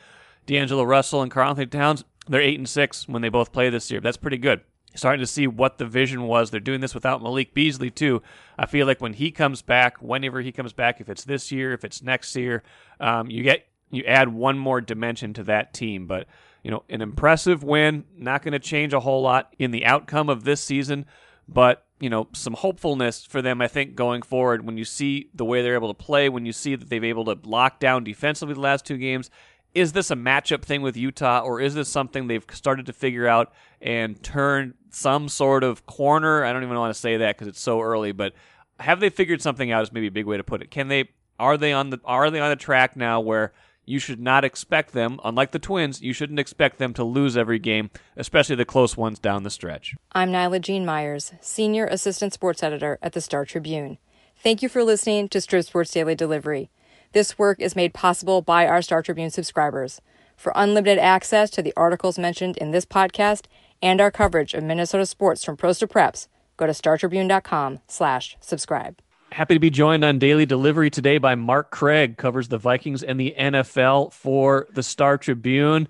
D'Angelo 0.46 0.82
Russell 0.82 1.22
and 1.22 1.30
Karl-Anthony 1.30 1.68
Towns, 1.68 2.04
they're 2.28 2.42
eight 2.42 2.58
and 2.58 2.68
six 2.68 3.08
when 3.08 3.22
they 3.22 3.30
both 3.30 3.50
play 3.50 3.70
this 3.70 3.90
year. 3.90 4.00
That's 4.00 4.18
pretty 4.18 4.36
good 4.36 4.60
starting 4.94 5.20
to 5.20 5.26
see 5.26 5.46
what 5.46 5.78
the 5.78 5.86
vision 5.86 6.22
was. 6.24 6.50
They're 6.50 6.60
doing 6.60 6.80
this 6.80 6.94
without 6.94 7.22
Malik 7.22 7.54
Beasley 7.54 7.90
too. 7.90 8.22
I 8.58 8.66
feel 8.66 8.86
like 8.86 9.00
when 9.00 9.14
he 9.14 9.30
comes 9.30 9.62
back, 9.62 9.98
whenever 10.00 10.40
he 10.40 10.52
comes 10.52 10.72
back, 10.72 11.00
if 11.00 11.08
it's 11.08 11.24
this 11.24 11.50
year, 11.50 11.72
if 11.72 11.84
it's 11.84 12.02
next 12.02 12.34
year, 12.36 12.62
um, 13.00 13.30
you 13.30 13.42
get 13.42 13.66
you 13.90 14.04
add 14.04 14.28
one 14.28 14.58
more 14.58 14.80
dimension 14.80 15.32
to 15.34 15.44
that 15.44 15.72
team. 15.74 16.06
But 16.06 16.26
you 16.62 16.70
know, 16.70 16.84
an 16.88 17.02
impressive 17.02 17.62
win, 17.62 18.04
not 18.16 18.42
going 18.42 18.52
to 18.52 18.58
change 18.58 18.92
a 18.92 19.00
whole 19.00 19.22
lot 19.22 19.54
in 19.58 19.70
the 19.70 19.84
outcome 19.84 20.28
of 20.28 20.44
this 20.44 20.62
season, 20.62 21.06
but 21.48 21.84
you 22.00 22.10
know, 22.10 22.28
some 22.32 22.54
hopefulness 22.54 23.24
for 23.24 23.40
them, 23.40 23.60
I 23.60 23.68
think, 23.68 23.94
going 23.94 24.22
forward. 24.22 24.66
When 24.66 24.76
you 24.76 24.84
see 24.84 25.30
the 25.32 25.44
way 25.44 25.62
they're 25.62 25.74
able 25.74 25.94
to 25.94 26.04
play, 26.04 26.28
when 26.28 26.44
you 26.44 26.52
see 26.52 26.74
that 26.74 26.90
they've 26.90 27.04
able 27.04 27.24
to 27.26 27.38
lock 27.44 27.78
down 27.80 28.04
defensively 28.04 28.54
the 28.54 28.60
last 28.60 28.84
two 28.84 28.98
games, 28.98 29.30
is 29.74 29.92
this 29.92 30.10
a 30.10 30.16
matchup 30.16 30.62
thing 30.62 30.82
with 30.82 30.96
Utah, 30.96 31.40
or 31.40 31.60
is 31.60 31.74
this 31.74 31.88
something 31.88 32.26
they've 32.26 32.44
started 32.52 32.86
to 32.86 32.92
figure 32.92 33.26
out 33.26 33.52
and 33.80 34.22
turn 34.22 34.74
some 34.90 35.28
sort 35.28 35.64
of 35.64 35.84
corner? 35.86 36.44
I 36.44 36.52
don't 36.52 36.62
even 36.62 36.78
want 36.78 36.94
to 36.94 37.00
say 37.00 37.16
that 37.18 37.36
because 37.36 37.48
it's 37.48 37.60
so 37.60 37.80
early, 37.80 38.12
but 38.12 38.34
have 38.78 39.00
they 39.00 39.10
figured 39.10 39.42
something 39.42 39.70
out? 39.72 39.82
Is 39.82 39.92
maybe 39.92 40.06
a 40.06 40.12
big 40.12 40.26
way 40.26 40.36
to 40.36 40.44
put 40.44 40.62
it. 40.62 40.70
Can 40.70 40.88
they? 40.88 41.10
Are 41.38 41.56
they 41.56 41.72
on 41.72 41.90
the? 41.90 42.00
Are 42.04 42.30
they 42.30 42.40
on 42.40 42.50
the 42.50 42.56
track 42.56 42.96
now 42.96 43.20
where 43.20 43.52
you 43.86 43.98
should 43.98 44.20
not 44.20 44.44
expect 44.44 44.92
them, 44.92 45.20
unlike 45.24 45.50
the 45.50 45.58
Twins, 45.58 46.00
you 46.00 46.12
shouldn't 46.12 46.38
expect 46.38 46.78
them 46.78 46.94
to 46.94 47.04
lose 47.04 47.36
every 47.36 47.58
game, 47.58 47.90
especially 48.16 48.56
the 48.56 48.64
close 48.64 48.96
ones 48.96 49.18
down 49.18 49.42
the 49.42 49.50
stretch. 49.50 49.94
I'm 50.12 50.30
Naila-Jean 50.30 50.86
Meyers, 50.86 51.32
Senior 51.40 51.86
Assistant 51.86 52.32
Sports 52.32 52.62
Editor 52.62 52.98
at 53.02 53.12
the 53.12 53.20
Star 53.20 53.44
Tribune. 53.44 53.98
Thank 54.36 54.62
you 54.62 54.68
for 54.68 54.82
listening 54.82 55.28
to 55.28 55.38
Strib 55.38 55.64
Sports 55.66 55.90
Daily 55.90 56.14
Delivery. 56.14 56.70
This 57.14 57.38
work 57.38 57.60
is 57.60 57.76
made 57.76 57.94
possible 57.94 58.42
by 58.42 58.66
our 58.66 58.82
Star 58.82 59.00
Tribune 59.00 59.30
subscribers. 59.30 60.00
For 60.36 60.52
unlimited 60.56 60.98
access 60.98 61.48
to 61.50 61.62
the 61.62 61.72
articles 61.76 62.18
mentioned 62.18 62.56
in 62.56 62.72
this 62.72 62.84
podcast 62.84 63.44
and 63.80 64.00
our 64.00 64.10
coverage 64.10 64.52
of 64.52 64.64
Minnesota 64.64 65.06
sports 65.06 65.44
from 65.44 65.56
pros 65.56 65.78
to 65.78 65.86
preps, 65.86 66.26
go 66.56 66.66
to 66.66 66.72
startribune.com 66.72 67.78
slash 67.86 68.36
subscribe. 68.40 68.98
Happy 69.30 69.54
to 69.54 69.60
be 69.60 69.70
joined 69.70 70.04
on 70.04 70.18
daily 70.18 70.44
delivery 70.44 70.90
today 70.90 71.18
by 71.18 71.36
Mark 71.36 71.70
Craig, 71.70 72.16
covers 72.16 72.48
the 72.48 72.58
Vikings 72.58 73.04
and 73.04 73.20
the 73.20 73.32
NFL 73.38 74.12
for 74.12 74.66
the 74.74 74.82
Star 74.82 75.16
Tribune. 75.16 75.86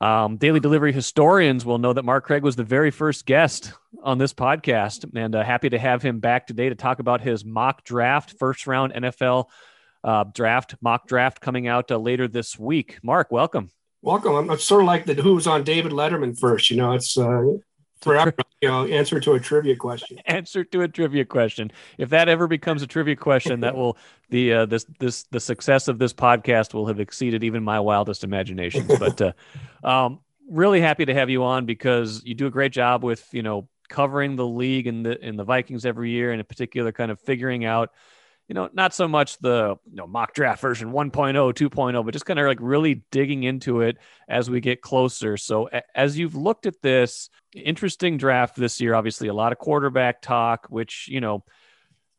Um, 0.00 0.38
daily 0.38 0.58
delivery 0.58 0.92
historians 0.92 1.64
will 1.64 1.78
know 1.78 1.92
that 1.92 2.04
Mark 2.04 2.24
Craig 2.26 2.42
was 2.42 2.56
the 2.56 2.64
very 2.64 2.90
first 2.90 3.26
guest 3.26 3.74
on 4.02 4.18
this 4.18 4.34
podcast, 4.34 5.08
and 5.16 5.36
uh, 5.36 5.44
happy 5.44 5.68
to 5.68 5.78
have 5.78 6.02
him 6.02 6.18
back 6.18 6.48
today 6.48 6.68
to 6.68 6.74
talk 6.74 6.98
about 6.98 7.20
his 7.20 7.44
mock 7.44 7.84
draft, 7.84 8.34
first 8.40 8.66
round 8.66 8.92
NFL 8.92 9.46
uh, 10.04 10.24
draft, 10.24 10.76
mock 10.80 11.06
draft 11.06 11.40
coming 11.40 11.66
out 11.66 11.90
uh, 11.90 11.96
later 11.96 12.28
this 12.28 12.58
week. 12.58 12.98
Mark, 13.02 13.30
welcome. 13.30 13.70
Welcome. 14.02 14.34
I'm, 14.34 14.50
I'm 14.50 14.58
sort 14.58 14.82
of 14.82 14.86
like 14.86 15.06
the 15.06 15.14
who's 15.14 15.46
on 15.46 15.64
David 15.64 15.92
Letterman 15.92 16.38
first. 16.38 16.70
You 16.70 16.76
know, 16.76 16.92
it's 16.92 17.18
uh, 17.18 17.42
forever. 18.00 18.32
You 18.60 18.68
know, 18.68 18.86
answer 18.86 19.20
to 19.20 19.32
a 19.32 19.40
trivia 19.40 19.76
question. 19.76 20.18
answer 20.26 20.64
to 20.64 20.82
a 20.82 20.88
trivia 20.88 21.24
question. 21.24 21.70
If 21.96 22.10
that 22.10 22.28
ever 22.28 22.46
becomes 22.46 22.82
a 22.82 22.86
trivia 22.86 23.16
question, 23.16 23.60
that 23.60 23.76
will 23.76 23.96
the 24.30 24.52
uh, 24.52 24.66
this 24.66 24.86
this 24.98 25.24
the 25.30 25.40
success 25.40 25.88
of 25.88 25.98
this 25.98 26.12
podcast 26.12 26.74
will 26.74 26.86
have 26.86 27.00
exceeded 27.00 27.44
even 27.44 27.62
my 27.62 27.80
wildest 27.80 28.24
imaginations. 28.24 28.90
But 28.98 29.20
uh, 29.20 29.32
um, 29.84 30.20
really 30.48 30.80
happy 30.80 31.04
to 31.04 31.14
have 31.14 31.30
you 31.30 31.44
on 31.44 31.66
because 31.66 32.22
you 32.24 32.34
do 32.34 32.46
a 32.46 32.50
great 32.50 32.72
job 32.72 33.04
with 33.04 33.26
you 33.32 33.42
know 33.42 33.68
covering 33.88 34.36
the 34.36 34.46
league 34.46 34.86
and 34.86 35.04
the 35.04 35.24
in 35.24 35.36
the 35.36 35.44
Vikings 35.44 35.84
every 35.84 36.10
year, 36.10 36.30
and 36.32 36.40
in 36.40 36.46
particular, 36.46 36.92
kind 36.92 37.10
of 37.10 37.20
figuring 37.20 37.64
out 37.64 37.90
you 38.48 38.54
know, 38.54 38.70
not 38.72 38.94
so 38.94 39.06
much 39.06 39.38
the 39.38 39.76
you 39.88 39.96
know, 39.96 40.06
mock 40.06 40.32
draft 40.32 40.62
version 40.62 40.90
1.0, 40.90 41.12
2.0, 41.12 42.04
but 42.04 42.12
just 42.12 42.24
kind 42.24 42.38
of 42.40 42.46
like 42.46 42.58
really 42.60 43.02
digging 43.10 43.42
into 43.42 43.82
it 43.82 43.98
as 44.26 44.48
we 44.48 44.60
get 44.60 44.80
closer. 44.80 45.36
So, 45.36 45.68
as 45.94 46.18
you've 46.18 46.34
looked 46.34 46.64
at 46.64 46.80
this 46.80 47.28
interesting 47.54 48.16
draft 48.16 48.56
this 48.56 48.80
year, 48.80 48.94
obviously 48.94 49.28
a 49.28 49.34
lot 49.34 49.52
of 49.52 49.58
quarterback 49.58 50.22
talk, 50.22 50.66
which, 50.70 51.08
you 51.08 51.20
know, 51.20 51.44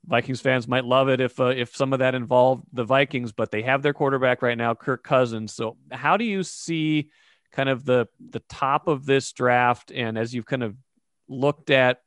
Vikings 0.05 0.39
fans 0.39 0.67
might 0.67 0.85
love 0.85 1.09
it 1.09 1.19
if 1.19 1.39
uh, 1.39 1.47
if 1.47 1.75
some 1.75 1.93
of 1.93 1.99
that 1.99 2.15
involved 2.15 2.63
the 2.73 2.85
Vikings, 2.85 3.31
but 3.31 3.51
they 3.51 3.63
have 3.63 3.81
their 3.81 3.93
quarterback 3.93 4.41
right 4.41 4.57
now, 4.57 4.75
Kirk 4.75 5.03
Cousins. 5.03 5.53
So, 5.53 5.77
how 5.91 6.15
do 6.15 6.25
you 6.25 6.43
see 6.43 7.09
kind 7.51 7.69
of 7.69 7.85
the 7.85 8.07
the 8.19 8.41
top 8.49 8.87
of 8.87 9.05
this 9.05 9.31
draft 9.33 9.91
and 9.91 10.17
as 10.17 10.33
you've 10.33 10.45
kind 10.45 10.61
of 10.61 10.75
looked 11.27 11.71
at 11.71 12.01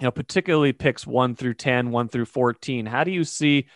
you 0.00 0.04
know, 0.04 0.10
particularly 0.10 0.72
picks 0.72 1.06
one 1.06 1.34
through 1.34 1.54
10, 1.54 1.90
one 1.90 2.08
through 2.08 2.26
14. 2.26 2.86
How 2.86 3.04
do 3.04 3.10
you 3.10 3.24
see 3.24 3.66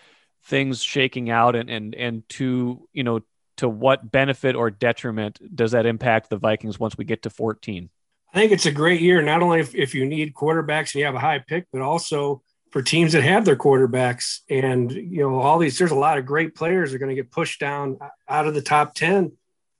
things 0.45 0.83
shaking 0.83 1.31
out 1.31 1.57
and, 1.57 1.69
and, 1.69 1.95
and 1.95 2.29
to, 2.31 2.88
you 2.93 3.05
know, 3.05 3.21
to 3.57 3.69
what 3.69 4.11
benefit 4.11 4.57
or 4.57 4.71
detriment 4.71 5.38
does 5.55 5.73
that 5.73 5.87
impact 5.87 6.31
the 6.31 6.37
Vikings 6.37 6.79
once 6.79 6.97
we 6.97 7.05
get 7.05 7.23
to 7.23 7.31
14? 7.31 7.91
I 8.33 8.38
think 8.38 8.52
it's 8.52 8.67
a 8.67 8.73
great 8.73 9.00
year, 9.00 9.21
not 9.21 9.43
only 9.43 9.61
if, 9.61 9.75
if 9.75 9.95
you 9.95 10.07
need 10.07 10.33
quarterbacks 10.35 10.95
and 10.95 10.97
you 10.97 11.05
have 11.05 11.14
a 11.14 11.21
high 11.21 11.38
pick, 11.38 11.67
but 11.73 11.83
also 11.83 12.43
for 12.71 12.83
teams 12.83 13.12
that 13.12 13.23
have 13.23 13.45
their 13.45 13.57
quarterbacks. 13.57 14.38
And, 14.49 14.91
you 14.91 15.21
know, 15.21 15.41
all 15.41 15.59
these, 15.59 15.76
there's 15.76 15.91
a 15.91 15.97
lot 15.97 16.19
of 16.19 16.25
great 16.25 16.55
players 16.55 16.95
are 16.95 16.99
going 16.99 17.11
to 17.11 17.14
get 17.14 17.31
pushed 17.31 17.61
down 17.61 17.99
out 18.29 18.47
of 18.47 18.55
the 18.55 18.62
top 18.62 18.95
10, 18.95 19.33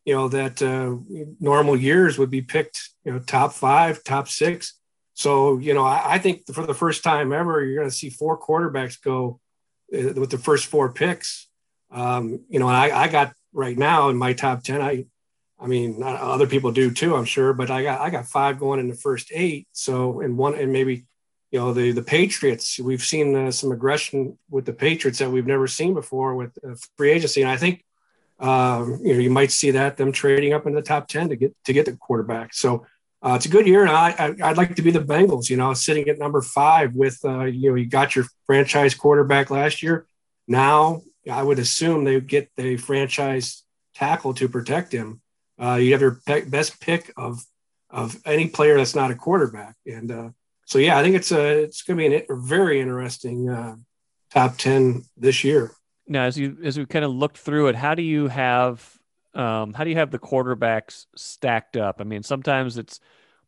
you 0.05 0.15
know, 0.15 0.29
that 0.29 0.61
uh, 0.61 0.97
normal 1.41 1.77
years 1.77 2.19
would 2.19 2.31
be 2.31 2.43
picked, 2.43 2.91
you 3.05 3.13
know, 3.13 3.21
top 3.21 3.55
five, 3.55 4.05
top 4.05 4.29
six. 4.29 4.75
So, 5.15 5.59
you 5.59 5.75
know, 5.75 5.85
I, 5.85 6.15
I 6.15 6.19
think 6.19 6.47
for 6.53 6.67
the 6.67 6.75
first 6.75 7.05
time 7.05 7.33
ever, 7.33 7.65
you're 7.65 7.79
going 7.79 7.91
to 7.91 7.95
see 7.95 8.11
four 8.11 8.39
quarterbacks 8.41 9.01
go 9.01 9.41
uh, 9.93 10.15
with 10.15 10.31
the 10.31 10.39
first 10.39 10.67
four 10.67 10.93
picks. 10.93 11.49
Um, 11.91 12.45
you 12.49 12.59
know, 12.59 12.69
I, 12.69 13.05
I 13.05 13.09
got 13.09 13.35
right 13.53 13.77
now 13.77 14.09
in 14.09 14.17
my 14.17 14.33
top 14.33 14.63
10, 14.63 14.81
I, 14.81 15.07
I 15.61 15.67
mean, 15.67 16.03
other 16.03 16.47
people 16.47 16.73
do 16.73 16.91
too, 16.91 17.15
I'm 17.15 17.25
sure, 17.25 17.53
but 17.53 17.71
I 17.71 17.83
got, 17.83 18.01
I 18.01 18.11
got 18.11 18.27
five 18.27 18.59
going 18.59 18.81
in 18.81 18.89
the 18.89 18.97
first 18.97 19.31
eight. 19.33 19.69
So, 19.73 20.21
and 20.21 20.37
one, 20.37 20.55
and 20.55 20.73
maybe, 20.73 21.05
you 21.51 21.61
know, 21.61 21.73
the, 21.73 21.93
the 21.93 22.03
Patriots, 22.03 22.81
we've 22.81 23.03
seen 23.03 23.37
uh, 23.37 23.51
some 23.53 23.71
aggression 23.71 24.39
with 24.51 24.65
the 24.65 24.73
Patriots 24.73 25.19
that 25.19 25.31
we've 25.31 25.47
never 25.47 25.69
seen 25.69 25.95
before 25.95 26.35
with 26.35 26.59
uh, 26.67 26.75
free 26.97 27.13
agency. 27.13 27.43
And 27.43 27.51
I 27.51 27.59
think, 27.59 27.85
um, 28.41 28.99
you 29.05 29.13
know, 29.13 29.21
you 29.21 29.31
might 29.31 29.53
see 29.53 29.71
that 29.73 29.99
them 29.99 30.11
trading 30.11 30.53
up 30.53 30.67
in 30.67 30.75
the 30.75 30.83
top 30.83 31.07
10 31.07 31.29
to 31.29 31.37
get, 31.37 31.55
to 31.67 31.73
get 31.73 31.85
the 31.85 31.93
quarterback. 31.93 32.55
So, 32.55 32.87
uh, 33.25 33.35
it's 33.37 33.47
a 33.47 33.51
good 33.51 33.67
year, 33.67 33.83
and 33.83 33.91
I, 33.91 34.35
I 34.43 34.49
would 34.49 34.57
like 34.57 34.75
to 34.75 34.83
be 34.83 34.91
the 34.91 35.01
Bengals. 35.01 35.49
You 35.49 35.57
know, 35.57 35.73
sitting 35.75 36.09
at 36.09 36.19
number 36.19 36.43
five 36.43 36.95
with 36.95 37.19
uh, 37.25 37.45
you 37.45 37.71
know 37.71 37.77
you 37.77 37.87
got 37.87 38.17
your 38.17 38.27
franchise 38.47 38.95
quarterback 38.95 39.51
last 39.51 39.83
year. 39.83 40.07
Now 40.49 41.03
I 41.31 41.43
would 41.43 41.59
assume 41.59 42.05
they 42.05 42.21
get 42.21 42.51
the 42.57 42.77
franchise 42.77 43.63
tackle 43.95 44.35
to 44.35 44.49
protect 44.49 44.93
him. 44.93 45.21
Uh, 45.61 45.75
you 45.75 45.93
have 45.93 46.01
your 46.01 46.21
pe- 46.27 46.47
best 46.47 46.81
pick 46.81 47.13
of 47.17 47.45
of 47.91 48.21
any 48.25 48.49
player 48.49 48.77
that's 48.77 48.97
not 48.97 49.11
a 49.11 49.15
quarterback, 49.15 49.77
and 49.87 50.11
uh, 50.11 50.31
so 50.67 50.79
yeah, 50.79 50.99
I 50.99 51.03
think 51.03 51.15
it's 51.15 51.31
a 51.31 51.63
it's 51.63 51.83
going 51.83 51.99
to 51.99 52.09
be 52.09 52.27
a 52.29 52.37
very 52.37 52.81
interesting 52.81 53.49
uh, 53.49 53.77
top 54.33 54.57
ten 54.57 55.05
this 55.17 55.45
year. 55.45 55.71
Now, 56.09 56.25
as 56.25 56.37
you 56.37 56.59
as 56.65 56.77
we 56.77 56.87
kind 56.87 57.05
of 57.05 57.13
looked 57.13 57.39
through 57.39 57.69
it, 57.69 57.77
how 57.77 57.95
do 57.95 58.03
you 58.03 58.27
have 58.27 58.99
um, 59.35 59.73
how 59.73 59.85
do 59.85 59.91
you 59.91 59.97
have 59.97 60.11
the 60.11 60.19
quarterbacks 60.19 61.07
stacked 61.17 61.77
up? 61.77 61.97
I 62.01 62.05
mean, 62.05 62.23
sometimes 62.23 62.79
it's 62.79 63.01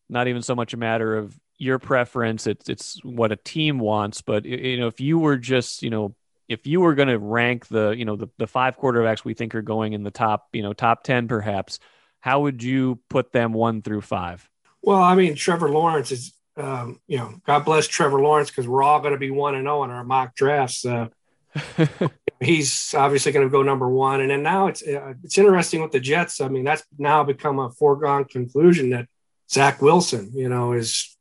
not 0.08 0.28
even 0.28 0.42
so 0.42 0.54
much 0.54 0.74
a 0.74 0.76
matter 0.76 1.16
of 1.16 1.38
your 1.58 1.78
preference; 1.78 2.46
it's 2.46 2.68
it's 2.68 3.00
what 3.04 3.32
a 3.32 3.36
team 3.36 3.78
wants. 3.78 4.22
But 4.22 4.44
you 4.44 4.78
know, 4.78 4.86
if 4.86 5.00
you 5.00 5.18
were 5.18 5.36
just 5.36 5.82
you 5.82 5.90
know 5.90 6.14
if 6.48 6.66
you 6.66 6.80
were 6.80 6.94
going 6.94 7.08
to 7.08 7.18
rank 7.18 7.66
the 7.68 7.90
you 7.90 8.04
know 8.04 8.16
the, 8.16 8.28
the 8.38 8.46
five 8.46 8.78
quarterbacks 8.78 9.24
we 9.24 9.34
think 9.34 9.54
are 9.54 9.62
going 9.62 9.92
in 9.92 10.02
the 10.02 10.10
top 10.10 10.48
you 10.52 10.62
know 10.62 10.72
top 10.72 11.02
10 11.02 11.28
perhaps 11.28 11.78
how 12.20 12.40
would 12.40 12.62
you 12.62 12.98
put 13.08 13.32
them 13.32 13.52
one 13.52 13.82
through 13.82 14.00
five 14.00 14.48
well 14.82 15.02
i 15.02 15.14
mean 15.14 15.34
trevor 15.34 15.70
lawrence 15.70 16.12
is 16.12 16.32
um, 16.56 17.00
you 17.08 17.18
know 17.18 17.34
god 17.46 17.64
bless 17.64 17.88
trevor 17.88 18.20
lawrence 18.20 18.50
because 18.50 18.68
we're 18.68 18.82
all 18.82 19.00
going 19.00 19.12
to 19.12 19.18
be 19.18 19.30
one 19.30 19.54
and 19.54 19.64
zero 19.64 19.80
oh 19.80 19.84
in 19.84 19.90
our 19.90 20.04
mock 20.04 20.34
drafts 20.36 20.84
uh, 20.86 21.08
he's 22.40 22.94
obviously 22.94 23.32
going 23.32 23.46
to 23.46 23.50
go 23.50 23.62
number 23.62 23.88
one 23.88 24.20
and 24.20 24.30
then 24.30 24.42
now 24.42 24.66
it's 24.66 24.82
uh, 24.86 25.14
it's 25.22 25.38
interesting 25.38 25.80
with 25.80 25.92
the 25.92 26.00
jets 26.00 26.40
i 26.40 26.48
mean 26.48 26.64
that's 26.64 26.84
now 26.98 27.22
become 27.22 27.58
a 27.58 27.70
foregone 27.70 28.24
conclusion 28.24 28.90
that 28.90 29.06
zach 29.50 29.80
wilson 29.80 30.30
you 30.34 30.48
know 30.48 30.72
is 30.72 31.16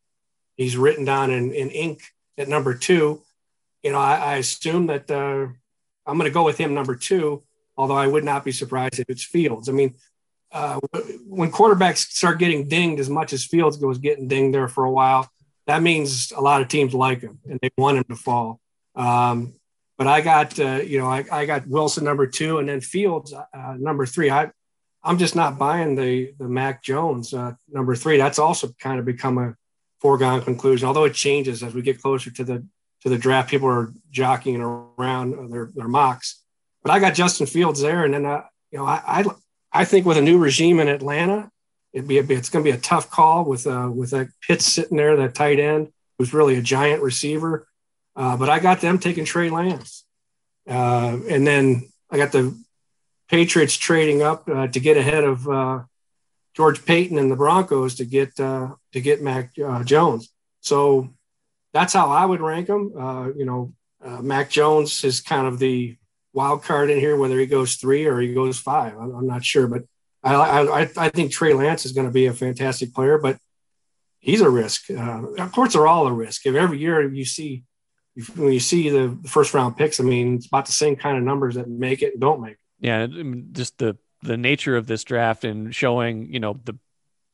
he's 0.57 0.75
written 0.75 1.05
down 1.05 1.31
in, 1.31 1.51
in 1.53 1.69
ink 1.69 2.01
at 2.37 2.47
number 2.47 2.73
two 2.73 3.21
you 3.83 3.91
know, 3.91 3.99
I, 3.99 4.15
I 4.15 4.35
assume 4.37 4.87
that 4.87 5.11
uh, 5.11 5.47
I'm 6.07 6.17
going 6.17 6.29
to 6.29 6.33
go 6.33 6.43
with 6.43 6.57
him 6.57 6.73
number 6.73 6.95
two, 6.95 7.43
although 7.77 7.97
I 7.97 8.07
would 8.07 8.23
not 8.23 8.45
be 8.45 8.51
surprised 8.51 8.99
if 8.99 9.09
it's 9.09 9.23
Fields. 9.23 9.69
I 9.69 9.73
mean, 9.73 9.95
uh, 10.51 10.79
when 11.27 11.51
quarterbacks 11.51 12.11
start 12.11 12.39
getting 12.39 12.67
dinged 12.67 12.99
as 12.99 13.09
much 13.09 13.33
as 13.33 13.45
Fields 13.45 13.77
was 13.77 13.97
getting 13.97 14.27
dinged 14.27 14.55
there 14.55 14.67
for 14.67 14.85
a 14.85 14.91
while, 14.91 15.29
that 15.67 15.81
means 15.81 16.31
a 16.31 16.41
lot 16.41 16.61
of 16.61 16.67
teams 16.67 16.93
like 16.93 17.21
him 17.21 17.39
and 17.49 17.59
they 17.61 17.69
want 17.77 17.97
him 17.97 18.03
to 18.05 18.15
fall. 18.15 18.59
Um, 18.95 19.53
but 19.97 20.07
I 20.07 20.21
got, 20.21 20.59
uh, 20.59 20.81
you 20.83 20.99
know, 20.99 21.07
I, 21.07 21.23
I, 21.31 21.45
got 21.45 21.67
Wilson 21.67 22.03
number 22.03 22.25
two 22.25 22.57
and 22.57 22.67
then 22.67 22.81
Fields 22.81 23.33
uh, 23.33 23.75
number 23.77 24.05
three. 24.05 24.29
I, 24.29 24.51
I'm 25.03 25.17
just 25.17 25.35
not 25.35 25.59
buying 25.59 25.95
the 25.95 26.33
the 26.39 26.47
Mac 26.47 26.81
Jones 26.83 27.33
uh, 27.33 27.53
number 27.69 27.95
three. 27.95 28.17
That's 28.17 28.39
also 28.39 28.69
kind 28.79 28.99
of 28.99 29.05
become 29.05 29.37
a 29.37 29.55
foregone 29.99 30.41
conclusion, 30.41 30.87
although 30.87 31.03
it 31.03 31.13
changes 31.13 31.61
as 31.61 31.73
we 31.73 31.81
get 31.81 32.01
closer 32.01 32.31
to 32.31 32.43
the 32.43 32.65
to 33.01 33.09
the 33.09 33.17
draft. 33.17 33.49
People 33.49 33.67
are 33.67 33.93
jockeying 34.11 34.61
around 34.61 35.51
their, 35.51 35.71
their 35.75 35.87
mocks, 35.87 36.41
but 36.81 36.91
I 36.91 36.99
got 36.99 37.13
Justin 37.13 37.47
Fields 37.47 37.81
there. 37.81 38.05
And 38.05 38.13
then, 38.13 38.25
uh, 38.25 38.43
you 38.71 38.79
know, 38.79 38.85
I, 38.85 39.01
I, 39.05 39.25
I, 39.71 39.85
think 39.85 40.05
with 40.05 40.17
a 40.17 40.21
new 40.21 40.37
regime 40.37 40.79
in 40.79 40.87
Atlanta, 40.87 41.49
it'd 41.91 42.07
be 42.07 42.19
a, 42.19 42.23
it's 42.23 42.49
going 42.49 42.63
to 42.63 42.71
be 42.71 42.75
a 42.75 42.79
tough 42.79 43.09
call 43.09 43.43
with, 43.45 43.67
uh, 43.67 43.89
with 43.93 44.11
that 44.11 44.29
Pitts 44.47 44.65
sitting 44.65 44.97
there, 44.97 45.17
that 45.17 45.35
tight 45.35 45.59
end 45.59 45.91
who's 46.17 46.33
really 46.33 46.55
a 46.55 46.61
giant 46.61 47.01
receiver. 47.01 47.67
Uh, 48.15 48.37
but 48.37 48.49
I 48.49 48.59
got 48.59 48.81
them 48.81 48.99
taking 48.99 49.25
Trey 49.25 49.49
Lance. 49.49 50.05
Uh, 50.67 51.17
and 51.29 51.45
then 51.45 51.89
I 52.09 52.17
got 52.17 52.31
the 52.31 52.57
Patriots 53.27 53.75
trading 53.75 54.21
up 54.21 54.47
uh, 54.47 54.67
to 54.67 54.79
get 54.79 54.97
ahead 54.97 55.23
of 55.23 55.47
uh, 55.47 55.83
George 56.55 56.85
Paton 56.85 57.17
and 57.17 57.31
the 57.31 57.35
Broncos 57.35 57.95
to 57.95 58.05
get 58.05 58.39
uh, 58.39 58.75
to 58.91 59.01
get 59.01 59.21
Mac 59.21 59.55
Jones. 59.85 60.29
So 60.61 61.09
that's 61.73 61.93
how 61.93 62.11
I 62.11 62.25
would 62.25 62.41
rank 62.41 62.67
them. 62.67 62.91
You 63.35 63.45
know, 63.45 63.73
Mac 64.21 64.49
Jones 64.49 65.03
is 65.03 65.21
kind 65.21 65.47
of 65.47 65.59
the 65.59 65.97
wild 66.31 66.63
card 66.63 66.89
in 66.89 66.99
here, 66.99 67.17
whether 67.17 67.39
he 67.39 67.45
goes 67.45 67.75
three 67.75 68.05
or 68.05 68.19
he 68.19 68.33
goes 68.33 68.59
five. 68.59 68.95
I'm, 68.97 69.25
not 69.25 69.43
sure, 69.43 69.67
but 69.67 69.83
I, 70.23 70.35
I, 70.35 70.89
I 70.97 71.09
think 71.09 71.31
Trey 71.31 71.53
Lance 71.53 71.85
is 71.85 71.91
going 71.91 72.07
to 72.07 72.13
be 72.13 72.27
a 72.27 72.33
fantastic 72.33 72.93
player, 72.93 73.17
but 73.17 73.37
he's 74.19 74.41
a 74.41 74.49
risk. 74.49 74.89
Of 74.89 75.51
course, 75.51 75.73
they're 75.73 75.87
all 75.87 76.07
a 76.07 76.13
risk. 76.13 76.45
If 76.45 76.55
every 76.55 76.77
year 76.77 77.11
you 77.11 77.25
see, 77.25 77.63
when 78.35 78.53
you 78.53 78.59
see 78.59 78.89
the 78.89 79.17
first 79.25 79.53
round 79.53 79.77
picks, 79.77 79.99
I 79.99 80.03
mean, 80.03 80.35
it's 80.35 80.47
about 80.47 80.65
the 80.65 80.71
same 80.71 80.95
kind 80.95 81.17
of 81.17 81.23
numbers 81.23 81.55
that 81.55 81.67
make 81.67 82.01
it 82.01 82.13
and 82.13 82.21
don't 82.21 82.41
make 82.41 82.53
it. 82.53 82.59
Yeah, 82.79 83.07
just 83.51 83.77
the 83.77 83.97
the 84.21 84.37
nature 84.37 84.77
of 84.77 84.87
this 84.87 85.03
draft 85.03 85.43
and 85.43 85.73
showing, 85.75 86.33
you 86.33 86.39
know, 86.39 86.59
the 86.63 86.77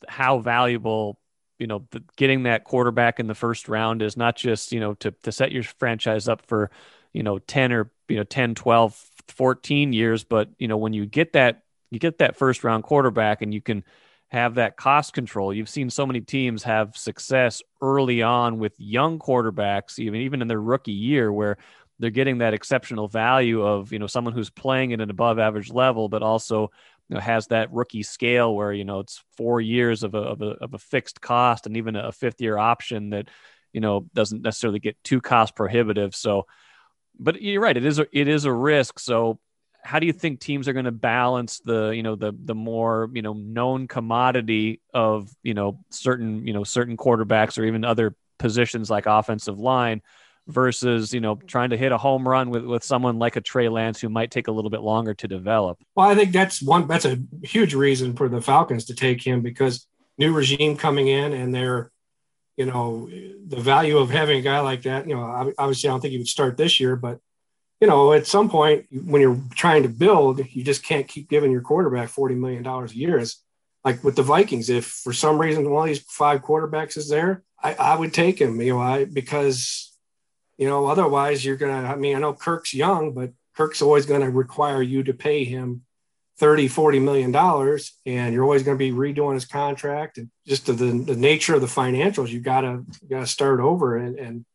how 0.08 0.40
valuable 0.40 1.20
you 1.60 1.68
know, 1.68 1.86
the, 1.92 2.02
getting 2.16 2.44
that 2.44 2.64
quarterback 2.64 3.20
in 3.20 3.28
the 3.28 3.36
first 3.36 3.68
round 3.68 4.02
is 4.02 4.18
not 4.18 4.36
just, 4.36 4.72
you 4.72 4.80
know, 4.80 4.94
to, 4.96 5.12
to 5.24 5.32
set 5.32 5.52
your 5.52 5.64
franchise 5.64 6.28
up 6.28 6.42
for, 6.48 6.72
you 7.14 7.22
know, 7.22 7.38
10 7.38 7.74
or, 7.74 7.92
you 8.08 8.16
know, 8.16 8.24
10, 8.24 8.56
12, 8.56 9.10
14 9.28 9.94
years. 9.94 10.24
But, 10.24 10.50
you 10.58 10.68
know, 10.68 10.78
when 10.78 10.94
you 10.94 11.06
get 11.06 11.34
that, 11.34 11.64
you 11.92 12.00
get 12.00 12.20
that 12.20 12.38
first 12.38 12.64
round 12.64 12.86
quarterback 12.86 13.42
and 13.42 13.54
you 13.54 13.62
can 13.62 13.84
have 14.30 14.56
that 14.56 14.78
cost 14.78 15.14
control. 15.14 15.54
You've 15.54 15.70
seen 15.70 15.90
so 15.90 16.06
many 16.06 16.22
teams 16.22 16.64
have 16.64 16.96
success 16.96 17.62
early 17.82 18.22
on 18.22 18.60
with 18.60 18.74
young 18.78 19.20
quarterbacks, 19.20 20.00
even, 20.00 20.22
even 20.22 20.42
in 20.42 20.48
their 20.48 20.62
rookie 20.62 20.92
year 20.92 21.32
where 21.34 21.58
they're 21.98 22.12
getting 22.12 22.38
that 22.38 22.54
exceptional 22.54 23.08
value 23.08 23.62
of, 23.66 23.92
you 23.92 24.00
know, 24.00 24.08
someone 24.08 24.34
who's 24.34 24.50
playing 24.50 24.94
at 24.94 25.02
an 25.02 25.10
above 25.10 25.40
average 25.40 25.72
level, 25.72 26.10
but 26.10 26.24
also 26.24 26.70
you 27.10 27.16
know, 27.16 27.22
has 27.22 27.48
that 27.48 27.74
rookie 27.74 28.04
scale 28.04 28.56
where 28.56 28.72
you 28.72 28.86
know 28.86 29.00
it's 29.00 29.24
four 29.36 29.60
years 29.60 30.04
of 30.04 30.14
a, 30.14 30.20
of 30.20 30.42
a 30.42 30.50
of 30.62 30.74
a 30.76 30.78
fixed 30.78 31.20
cost 31.20 31.66
and 31.66 31.76
even 31.76 31.96
a 31.96 32.12
fifth 32.12 32.40
year 32.40 32.58
option 32.58 33.10
that 33.10 33.28
you 33.74 33.82
know 33.82 34.06
doesn't 34.14 34.44
necessarily 34.44 34.80
get 34.80 34.96
too 35.04 35.20
cost 35.20 35.56
prohibitive. 35.56 36.16
So, 36.16 36.46
but 37.20 37.42
you're 37.42 37.62
right, 37.62 37.76
it 37.76 37.86
is 37.86 37.98
a, 37.98 38.06
it 38.12 38.28
is 38.28 38.46
a 38.46 38.54
risk. 38.54 39.00
So, 39.00 39.40
how 39.84 40.00
do 40.00 40.06
you 40.06 40.14
think 40.14 40.40
teams 40.40 40.68
are 40.68 40.74
going 40.74 40.86
to 40.86 40.92
balance 40.92 41.60
the 41.60 41.90
you 41.90 42.04
know 42.04 42.16
the 42.16 42.34
the 42.46 42.56
more 42.56 43.10
you 43.14 43.22
know 43.22 43.34
known 43.34 43.88
commodity 43.88 44.82
of 44.94 45.32
you 45.44 45.54
know 45.54 45.80
certain 45.90 46.46
you 46.46 46.54
know 46.54 46.64
certain 46.64 46.98
quarterbacks 46.98 47.58
or 47.58 47.66
even 47.66 47.84
other 47.84 48.16
positions 48.38 48.90
like 48.90 49.06
offensive 49.06 49.60
line 49.60 50.02
versus 50.48 51.14
you 51.14 51.20
know 51.20 51.36
trying 51.36 51.70
to 51.70 51.78
hit 51.78 51.92
a 51.92 51.98
home 51.98 52.28
run 52.28 52.50
with 52.50 52.66
with 52.66 52.84
someone 52.84 53.20
like 53.20 53.36
a 53.36 53.42
Trey 53.42 53.70
Lance 53.70 54.02
who 54.02 54.10
might 54.10 54.32
take 54.32 54.48
a 54.48 54.52
little 54.52 54.72
bit 54.72 54.82
longer 54.82 55.14
to 55.14 55.28
develop. 55.28 55.80
Well, 55.96 56.10
I 56.10 56.16
think 56.16 56.32
that's 56.32 56.62
one 56.62 56.88
that's 56.88 57.06
a 57.06 57.20
huge 57.44 57.74
reason 57.74 58.16
for 58.16 58.28
the 58.28 58.42
Falcons 58.42 58.86
to 58.86 58.96
take 58.96 59.26
him 59.26 59.42
because 59.42 59.88
new 60.18 60.34
regime 60.34 60.76
coming 60.76 61.08
in 61.08 61.34
and 61.34 61.54
they're 61.54 61.92
you 62.58 62.66
know 62.66 63.10
the 63.48 63.60
value 63.60 63.98
of 63.98 64.10
having 64.10 64.40
a 64.40 64.42
guy 64.42 64.60
like 64.60 64.82
that. 64.84 65.08
You 65.08 65.16
know, 65.16 65.54
obviously 65.58 65.90
I 65.90 65.94
don't 65.94 66.02
think 66.02 66.12
he 66.12 66.18
would 66.18 66.28
start 66.28 66.58
this 66.58 66.80
year, 66.80 66.96
but 66.96 67.20
you 67.80 67.88
know 67.88 68.14
at 68.14 68.28
some 68.28 68.50
point 68.50 68.86
when 68.92 69.22
you're 69.22 69.42
trying 69.56 69.84
to 69.84 69.90
build, 69.90 70.42
you 70.52 70.64
just 70.64 70.84
can't 70.84 71.08
keep 71.08 71.30
giving 71.30 71.52
your 71.52 71.62
quarterback 71.62 72.10
forty 72.10 72.36
million 72.36 72.64
dollars 72.64 72.92
a 72.92 72.98
year. 72.98 73.20
It's 73.20 73.44
like 73.84 74.04
with 74.04 74.16
the 74.16 74.24
Vikings, 74.24 74.70
if 74.70 74.86
for 74.86 75.14
some 75.14 75.40
reason 75.40 75.70
one 75.70 75.88
of 75.88 75.96
these 75.96 76.04
five 76.04 76.42
quarterbacks 76.42 76.98
is 76.98 77.10
there, 77.10 77.44
I, 77.64 77.74
I 77.74 77.96
would 77.96 78.14
take 78.14 78.40
him. 78.40 78.60
You 78.60 78.74
know, 78.74 78.82
I 78.82 79.06
because 79.06 79.90
you 80.60 80.68
know, 80.68 80.88
otherwise 80.88 81.44
you're 81.44 81.56
going 81.56 81.72
to, 81.72 81.90
I 81.90 81.96
mean, 81.96 82.18
I 82.18 82.20
know 82.20 82.34
Kirk's 82.34 82.74
young, 82.74 83.14
but 83.14 83.32
Kirk's 83.56 83.82
always 83.82 84.06
going 84.06 84.22
to 84.22 84.30
require 84.30 84.82
you 84.82 85.04
to 85.04 85.14
pay 85.14 85.46
him 85.46 85.84
30, 86.38 86.68
40 86.68 87.00
million 87.00 87.32
dollars 87.32 87.94
and 88.06 88.34
you're 88.34 88.44
always 88.44 88.64
going 88.64 88.78
to 88.78 88.80
be 88.80 88.92
redoing 88.92 89.36
his 89.36 89.46
contract 89.46 90.18
and 90.18 90.30
just 90.46 90.66
the, 90.66 90.74
the 90.74 91.16
nature 91.16 91.56
of 91.56 91.62
the 91.62 91.68
financials, 91.68 92.28
you 92.28 92.42
gotta, 92.42 92.84
gotta 93.10 93.26
start 93.26 93.62
over 93.62 93.96
and, 93.96 94.20
and 94.20 94.46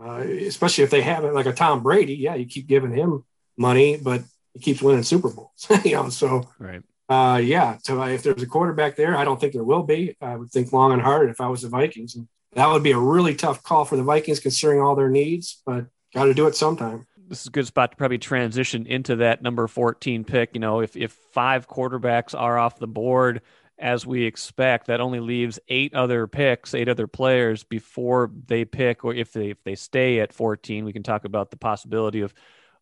uh, 0.00 0.18
especially 0.20 0.84
if 0.84 0.90
they 0.90 1.02
have 1.02 1.24
it 1.24 1.34
like 1.34 1.46
a 1.46 1.52
Tom 1.52 1.82
Brady, 1.82 2.14
yeah, 2.14 2.34
you 2.34 2.46
keep 2.46 2.66
giving 2.66 2.92
him 2.92 3.24
money, 3.56 3.96
but 3.96 4.22
he 4.52 4.60
keeps 4.60 4.82
winning 4.82 5.02
Super 5.02 5.30
Bowls. 5.30 5.66
you 5.84 5.92
know, 5.92 6.08
so 6.08 6.48
right. 6.58 6.82
Uh, 7.08 7.40
yeah. 7.42 7.78
So 7.82 8.02
if 8.02 8.22
there's 8.22 8.42
a 8.42 8.46
quarterback 8.46 8.96
there, 8.96 9.16
I 9.16 9.24
don't 9.24 9.40
think 9.40 9.52
there 9.52 9.64
will 9.64 9.84
be. 9.84 10.16
I 10.20 10.36
would 10.36 10.50
think 10.50 10.72
long 10.72 10.92
and 10.92 11.02
hard 11.02 11.30
if 11.30 11.40
I 11.40 11.48
was 11.48 11.62
the 11.62 11.68
Vikings, 11.68 12.16
and 12.16 12.26
that 12.54 12.68
would 12.68 12.82
be 12.82 12.92
a 12.92 12.98
really 12.98 13.34
tough 13.34 13.62
call 13.62 13.84
for 13.84 13.96
the 13.96 14.02
Vikings 14.02 14.40
considering 14.40 14.80
all 14.80 14.96
their 14.96 15.10
needs. 15.10 15.62
But 15.64 15.86
got 16.14 16.24
to 16.24 16.34
do 16.34 16.46
it 16.46 16.56
sometime. 16.56 17.06
This 17.28 17.40
is 17.40 17.46
a 17.48 17.50
good 17.50 17.66
spot 17.66 17.90
to 17.90 17.96
probably 17.96 18.18
transition 18.18 18.86
into 18.86 19.16
that 19.16 19.42
number 19.42 19.66
14 19.66 20.24
pick. 20.24 20.50
You 20.54 20.60
know, 20.60 20.80
if 20.80 20.96
if 20.96 21.12
five 21.32 21.68
quarterbacks 21.68 22.38
are 22.38 22.58
off 22.58 22.78
the 22.78 22.86
board 22.86 23.42
as 23.78 24.06
we 24.06 24.24
expect, 24.24 24.86
that 24.86 25.00
only 25.00 25.20
leaves 25.20 25.58
eight 25.68 25.94
other 25.94 26.26
picks, 26.26 26.74
eight 26.74 26.88
other 26.88 27.06
players 27.06 27.62
before 27.62 28.30
they 28.46 28.64
pick, 28.64 29.04
or 29.04 29.14
if 29.14 29.32
they 29.32 29.50
if 29.50 29.62
they 29.64 29.74
stay 29.74 30.20
at 30.20 30.32
14, 30.32 30.84
we 30.84 30.92
can 30.92 31.02
talk 31.02 31.24
about 31.24 31.50
the 31.50 31.56
possibility 31.56 32.20
of 32.20 32.32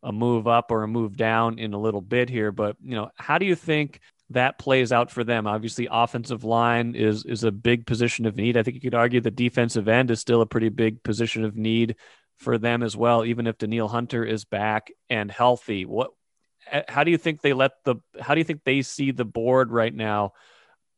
a 0.03 0.13
move 0.13 0.47
up 0.47 0.71
or 0.71 0.83
a 0.83 0.89
move 0.89 1.17
down 1.17 1.59
in 1.59 1.73
a 1.73 1.81
little 1.81 2.01
bit 2.01 2.29
here. 2.29 2.53
But 2.53 2.77
you 2.83 2.95
know, 2.95 3.11
how 3.17 3.39
do 3.39 3.47
you 3.47 3.55
think 3.57 4.01
that 4.31 4.59
plays 4.59 4.93
out 4.93 5.11
for 5.11 5.25
them? 5.25 5.47
Obviously, 5.47 5.89
offensive 5.91 6.45
line 6.45 6.95
is 6.95 7.25
is 7.25 7.43
a 7.43 7.51
big 7.51 7.87
position 7.87 8.27
of 8.27 8.37
need. 8.37 8.57
I 8.57 8.63
think 8.63 8.77
you 8.77 8.81
could 8.81 8.95
argue 8.95 9.21
the 9.21 9.31
defensive 9.31 9.89
end 9.89 10.11
is 10.11 10.21
still 10.21 10.43
a 10.43 10.47
pretty 10.47 10.69
big 10.69 11.03
position 11.03 11.45
of 11.45 11.57
need 11.57 11.97
for 12.39 12.59
them 12.59 12.83
as 12.83 12.97
well, 12.97 13.25
even 13.25 13.47
if 13.47 13.59
Danielle 13.59 13.89
Hunter 13.89 14.25
is 14.25 14.45
back 14.45 14.93
and 15.11 15.31
healthy. 15.31 15.85
What 15.87 16.11
eh, 16.71 16.83
how 16.89 17.03
do 17.03 17.11
you 17.11 17.19
think 17.19 17.41
they 17.41 17.53
let 17.53 17.73
the 17.85 17.97
how 18.21 18.35
do 18.35 18.41
you 18.41 18.45
think 18.45 18.63
they 18.65 18.83
see 18.83 19.11
the 19.11 19.25
board 19.25 19.73
right 19.73 19.95
now? 19.95 20.33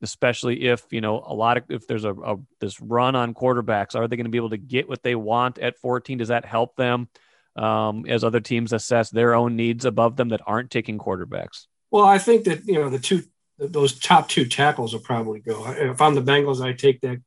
Especially 0.03 0.65
if 0.65 0.85
you 0.91 1.01
know 1.01 1.23
a 1.27 1.35
lot 1.35 1.57
of 1.57 1.65
if 1.69 1.87
there's 1.87 2.05
a, 2.05 2.13
a 2.13 2.37
this 2.61 2.81
run 2.81 3.17
on 3.17 3.35
quarterbacks 3.35 3.95
are 3.95 4.07
they 4.07 4.17
going 4.17 4.27
to 4.27 4.31
be 4.31 4.39
able 4.39 4.51
to 4.51 4.57
get 4.57 4.89
what 4.89 5.03
they 5.03 5.15
want 5.15 5.59
at 5.59 5.79
14 5.79 6.19
does 6.19 6.29
that 6.29 6.45
help 6.45 6.77
them 6.77 7.09
um, 7.57 8.05
as 8.07 8.23
other 8.23 8.41
teams 8.41 8.73
assess 8.73 9.09
their 9.09 9.35
own 9.35 9.57
needs 9.57 9.87
above 9.87 10.17
them 10.17 10.29
that 10.29 10.43
aren't 10.47 10.71
taking 10.71 10.99
quarterbacks? 10.99 11.67
Well 11.91 12.05
i 12.05 12.19
think 12.19 12.45
that 12.45 12.67
you 12.67 12.75
know 12.75 12.91
the 12.91 12.99
two 12.99 13.23
those 13.59 13.99
top 13.99 14.29
two 14.29 14.45
tackles 14.45 14.93
will 14.93 15.01
probably 15.01 15.41
go. 15.41 15.67
If 15.67 16.01
i'm 16.01 16.15
the 16.15 16.23
bengals 16.23 16.61
i 16.61 16.73
take 16.73 17.01
that 17.01 17.19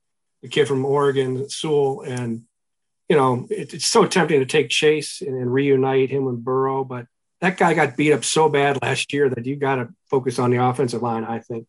the 0.42 0.48
kid 0.48 0.68
from 0.68 0.86
oregon 0.86 1.50
sewell 1.50 2.02
and 2.02 2.44
you 3.10 3.16
know 3.16 3.48
it, 3.50 3.74
it's 3.74 3.88
so 3.88 4.06
tempting 4.06 4.40
to 4.40 4.46
take 4.46 4.70
chase 4.70 5.22
and, 5.22 5.36
and 5.36 5.52
reunite 5.52 6.10
him 6.10 6.26
with 6.26 6.44
burrow 6.44 6.84
but 6.84 7.08
that 7.42 7.58
guy 7.58 7.74
got 7.74 7.98
beat 7.98 8.14
up 8.14 8.24
so 8.24 8.50
bad 8.50 8.82
last 8.82 9.12
year 9.14 9.30
that 9.30 9.46
you 9.46 9.56
got 9.56 9.76
to 9.76 9.90
focus 10.10 10.40
on 10.40 10.52
the 10.52 10.64
offensive 10.64 11.02
line 11.02 11.24
i 11.24 11.40
think 11.40 11.66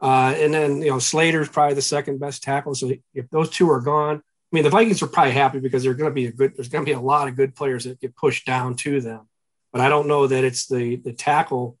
uh, 0.00 0.34
and 0.36 0.52
then, 0.52 0.80
you 0.80 0.90
know, 0.90 0.98
Slater's 0.98 1.48
probably 1.48 1.74
the 1.74 1.82
second 1.82 2.20
best 2.20 2.42
tackle. 2.42 2.74
So 2.74 2.90
if 3.14 3.28
those 3.30 3.50
two 3.50 3.70
are 3.70 3.80
gone, 3.80 4.16
I 4.16 4.56
mean, 4.56 4.64
the 4.64 4.70
Vikings 4.70 5.02
are 5.02 5.06
probably 5.06 5.32
happy 5.32 5.60
because 5.60 5.84
they're 5.84 5.94
going 5.94 6.10
to 6.10 6.14
be 6.14 6.26
a 6.26 6.32
good, 6.32 6.56
there's 6.56 6.68
going 6.68 6.84
to 6.84 6.88
be 6.88 6.94
a 6.94 7.00
lot 7.00 7.28
of 7.28 7.36
good 7.36 7.54
players 7.54 7.84
that 7.84 8.00
get 8.00 8.16
pushed 8.16 8.46
down 8.46 8.76
to 8.76 9.00
them. 9.00 9.28
But 9.72 9.82
I 9.82 9.88
don't 9.88 10.08
know 10.08 10.26
that 10.26 10.42
it's 10.42 10.66
the, 10.66 10.96
the 10.96 11.12
tackle 11.12 11.76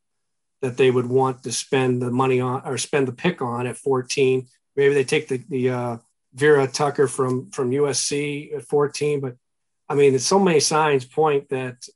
that 0.60 0.76
they 0.76 0.90
would 0.90 1.06
want 1.06 1.42
to 1.44 1.52
spend 1.52 2.02
the 2.02 2.10
money 2.10 2.40
on 2.40 2.62
or 2.64 2.76
spend 2.78 3.08
the 3.08 3.12
pick 3.12 3.40
on 3.40 3.66
at 3.66 3.78
14. 3.78 4.46
Maybe 4.76 4.94
they 4.94 5.04
take 5.04 5.28
the, 5.28 5.42
the 5.48 5.70
uh, 5.70 5.96
Vera 6.34 6.68
Tucker 6.68 7.08
from, 7.08 7.50
from 7.50 7.70
USC 7.70 8.54
at 8.54 8.64
14. 8.64 9.20
But 9.20 9.36
I 9.88 9.94
mean, 9.94 10.14
it's 10.14 10.26
so 10.26 10.38
many 10.38 10.60
signs 10.60 11.04
point 11.06 11.48
that 11.48 11.88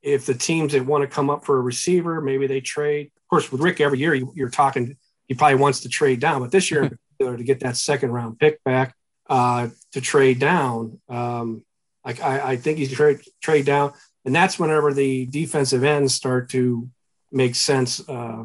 if 0.00 0.24
the 0.24 0.34
teams 0.34 0.72
that 0.72 0.86
want 0.86 1.02
to 1.02 1.08
come 1.08 1.28
up 1.28 1.44
for 1.44 1.58
a 1.58 1.60
receiver, 1.60 2.20
maybe 2.20 2.46
they 2.46 2.60
trade. 2.60 3.10
Of 3.16 3.28
course, 3.28 3.50
with 3.50 3.60
Rick, 3.60 3.80
every 3.80 3.98
year 3.98 4.14
you, 4.14 4.32
you're 4.34 4.48
talking 4.48 4.96
he 5.28 5.34
probably 5.34 5.56
wants 5.56 5.80
to 5.80 5.88
trade 5.88 6.20
down. 6.20 6.40
But 6.40 6.50
this 6.50 6.70
year 6.70 6.82
in 6.82 6.88
particular, 7.18 7.36
to 7.36 7.44
get 7.44 7.60
that 7.60 7.76
second 7.76 8.10
round 8.10 8.38
pick 8.38 8.64
back 8.64 8.94
uh, 9.28 9.68
to 9.92 10.00
trade 10.00 10.40
down, 10.40 10.98
um, 11.08 11.64
I, 12.04 12.12
I, 12.22 12.48
I, 12.52 12.56
think 12.56 12.78
he's 12.78 12.92
trade 12.92 13.20
trade 13.42 13.66
down, 13.66 13.92
and 14.24 14.34
that's 14.34 14.58
whenever 14.58 14.92
the 14.92 15.26
defensive 15.26 15.84
ends 15.84 16.14
start 16.14 16.48
to 16.50 16.88
make 17.30 17.54
sense 17.54 18.06
uh, 18.08 18.44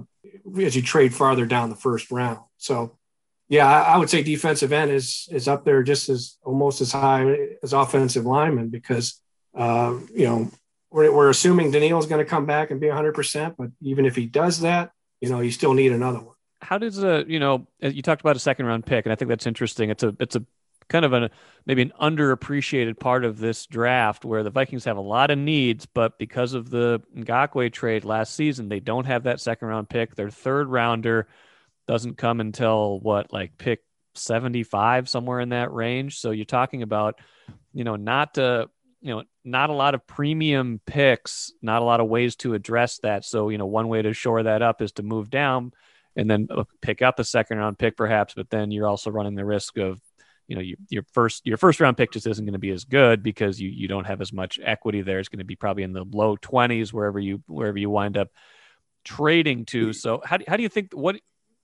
as 0.62 0.76
you 0.76 0.82
trade 0.82 1.14
farther 1.14 1.46
down 1.46 1.70
the 1.70 1.76
first 1.76 2.12
round. 2.12 2.40
So, 2.58 2.98
yeah, 3.48 3.66
I, 3.66 3.94
I, 3.94 3.98
would 3.98 4.10
say 4.10 4.22
defensive 4.22 4.74
end 4.74 4.92
is 4.92 5.30
is 5.32 5.48
up 5.48 5.64
there 5.64 5.84
just 5.84 6.10
as 6.10 6.38
almost 6.44 6.82
as 6.82 6.92
high 6.92 7.48
as 7.64 7.72
offensive 7.72 8.26
lineman 8.26 8.68
because 8.68 9.22
uh, 9.56 9.98
you 10.14 10.26
know 10.26 10.52
we're, 10.92 11.14
we're 11.14 11.30
assuming 11.30 11.72
Danielle 11.72 12.00
is 12.00 12.08
going 12.08 12.24
to 12.24 12.30
come 12.30 12.46
back 12.46 12.72
and 12.72 12.82
be 12.82 12.88
100, 12.88 13.14
percent 13.14 13.56
but 13.58 13.70
even 13.82 14.06
if 14.06 14.18
he 14.18 14.26
does 14.26 14.60
that, 14.62 14.92
you 15.22 15.30
know, 15.30 15.40
you 15.40 15.52
still 15.52 15.74
need 15.74 15.94
another 15.94 16.20
one 16.20 16.33
how 16.64 16.78
does 16.78 17.04
a 17.04 17.26
you 17.28 17.40
know 17.40 17.68
you 17.80 18.02
talked 18.02 18.22
about 18.22 18.36
a 18.36 18.40
second 18.40 18.66
round 18.66 18.86
pick, 18.86 19.06
and 19.06 19.14
I 19.14 19.16
think 19.16 19.30
that's 19.30 19.46
interesting. 19.46 19.90
It's 19.90 20.04
a 20.04 20.16
it's 20.20 20.36
a 20.36 20.46
kind 20.90 21.06
of 21.06 21.14
a 21.14 21.30
maybe 21.66 21.82
an 21.82 21.94
underappreciated 22.02 23.00
part 23.00 23.26
of 23.26 23.38
this 23.38 23.66
draft 23.66 24.26
where 24.26 24.44
the 24.44 24.50
Vikings 24.50 24.86
have 24.86 24.98
a 24.98 25.02
lot 25.02 25.32
of 25.32 25.38
needs, 25.38 25.86
but 25.86 26.18
because 26.18 26.54
of 26.54 26.70
the 26.70 27.02
Ngakoue 27.16 27.72
trade 27.72 28.06
last 28.06 28.36
season, 28.36 28.70
they 28.70 28.80
don't 28.80 29.06
have 29.06 29.24
that 29.24 29.40
second 29.40 29.68
round 29.68 29.90
pick. 29.90 30.16
Their 30.16 30.30
third 30.30 30.68
rounder 30.70 31.28
doesn't 31.88 32.18
come 32.18 32.40
until 32.40 33.00
what 33.00 33.32
like 33.34 33.58
pick 33.58 33.82
75 34.16 35.10
somewhere 35.10 35.40
in 35.40 35.50
that 35.50 35.74
range. 35.74 36.20
So 36.20 36.32
you're 36.32 36.46
talking 36.46 36.82
about 36.82 37.20
you 37.74 37.84
know 37.84 37.96
not 37.96 38.38
uh 38.38 38.68
you 39.02 39.16
know 39.16 39.24
not 39.44 39.70
a 39.70 39.74
lot 39.74 39.96
of 39.96 40.08
premium 40.08 40.80
picks, 40.86 41.52
not 41.62 41.82
a 41.82 41.86
lot 41.86 42.00
of 42.00 42.08
ways 42.08 42.36
to 42.38 42.54
address 42.54 43.00
that. 43.00 43.26
So 43.26 43.50
you 43.50 43.58
know 43.58 43.66
one 43.66 43.90
way 43.90 44.02
to 44.02 44.14
shore 44.14 44.44
that 44.44 44.62
up 44.62 44.82
is 44.82 44.94
to 44.94 45.04
move 45.04 45.30
down 45.30 45.74
and 46.16 46.30
then 46.30 46.48
pick 46.82 47.02
up 47.02 47.20
a 47.20 47.24
second 47.24 47.58
round 47.58 47.78
pick 47.78 47.98
perhaps 47.98 48.34
but 48.34 48.50
then 48.50 48.72
you're 48.72 48.88
also 48.88 49.10
running 49.10 49.36
the 49.36 49.46
risk 49.46 49.78
of 49.78 50.00
you 50.48 50.56
know 50.56 50.62
you, 50.62 50.76
your 50.90 51.04
first 51.14 51.46
your 51.46 51.58
first 51.58 51.80
round 51.80 51.98
pick 51.98 52.12
just 52.12 52.28
isn't 52.28 52.46
going 52.46 52.54
to 52.54 52.60
be 52.60 52.72
as 52.72 52.86
good 52.86 53.24
because 53.24 53.60
you 53.60 53.70
you 53.70 53.88
don't 53.88 54.06
have 54.06 54.22
as 54.22 54.34
much 54.34 54.60
equity 54.64 55.02
there. 55.02 55.20
It's 55.20 55.30
going 55.30 55.40
to 55.40 55.46
be 55.46 55.56
probably 55.56 55.84
in 55.84 55.94
the 55.94 56.06
low 56.12 56.36
20s 56.38 56.92
wherever 56.92 57.20
you 57.20 57.42
wherever 57.48 57.78
you 57.78 57.90
wind 57.90 58.18
up 58.18 58.30
trading 59.04 59.66
to. 59.66 59.90
Mm. 59.90 59.96
so 59.96 60.22
how 60.24 60.38
do, 60.38 60.46
how 60.48 60.58
do 60.58 60.64
you 60.64 60.70
think 60.70 60.94
what 60.94 61.20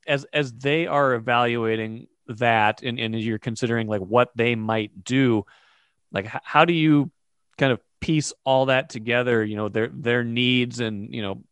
as 0.08 0.26
as 0.34 0.54
they 0.54 0.88
are 0.88 1.14
evaluating 1.14 2.08
that 2.28 2.82
and, 2.84 3.00
and 3.00 3.16
you're 3.16 3.40
considering 3.40 3.88
like 3.88 4.02
what 4.02 4.30
they 4.36 4.56
might 4.56 5.04
do 5.04 5.46
like 6.12 6.28
how 6.28 6.66
do 6.66 6.74
you 6.74 7.12
kind 7.58 7.74
of 7.74 7.80
piece 8.00 8.32
all 8.46 8.68
that 8.68 8.90
together? 8.90 9.44
You 9.44 9.58
know 9.58 9.70
their 9.70 9.90
their 9.90 10.24
needs 10.24 10.80
and 10.80 11.14
you 11.14 11.22
know 11.22 11.44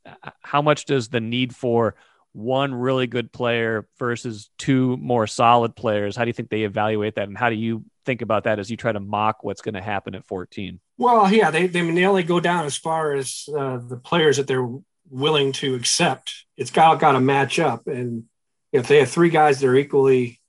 how 0.41 0.61
much 0.61 0.85
does 0.85 1.09
the 1.09 1.19
need 1.19 1.53
for 1.53 1.95
one 2.37 2.75
really 2.75 3.07
good 3.07 3.31
player 3.31 3.87
versus 3.97 4.49
two 4.59 4.95
more 4.97 5.25
solid 5.25 5.75
players? 5.75 6.15
How 6.15 6.23
do 6.23 6.29
you 6.29 6.33
think 6.33 6.49
they 6.49 6.63
evaluate 6.63 7.15
that, 7.15 7.27
and 7.27 7.37
how 7.37 7.49
do 7.49 7.55
you 7.55 7.83
think 8.05 8.21
about 8.21 8.43
that 8.43 8.59
as 8.59 8.69
you 8.69 8.77
try 8.77 8.91
to 8.91 8.99
mock 8.99 9.43
what's 9.43 9.61
going 9.61 9.73
to 9.73 9.81
happen 9.81 10.13
at 10.13 10.25
14? 10.25 10.79
Well, 10.99 11.31
yeah, 11.33 11.49
they 11.49 11.67
they 11.67 12.05
only 12.05 12.23
go 12.23 12.39
down 12.39 12.65
as 12.65 12.77
far 12.77 13.13
as 13.13 13.49
uh, 13.57 13.77
the 13.77 13.97
players 13.97 14.37
that 14.37 14.47
they're 14.47 14.69
willing 15.09 15.51
to 15.53 15.73
accept. 15.73 16.45
It's 16.55 16.71
got 16.71 16.99
got 16.99 17.13
to 17.13 17.19
match 17.19 17.57
up, 17.59 17.87
and 17.87 18.25
if 18.71 18.87
they 18.87 18.99
have 18.99 19.09
three 19.09 19.29
guys 19.29 19.59
they're 19.59 19.75
equally 19.75 20.39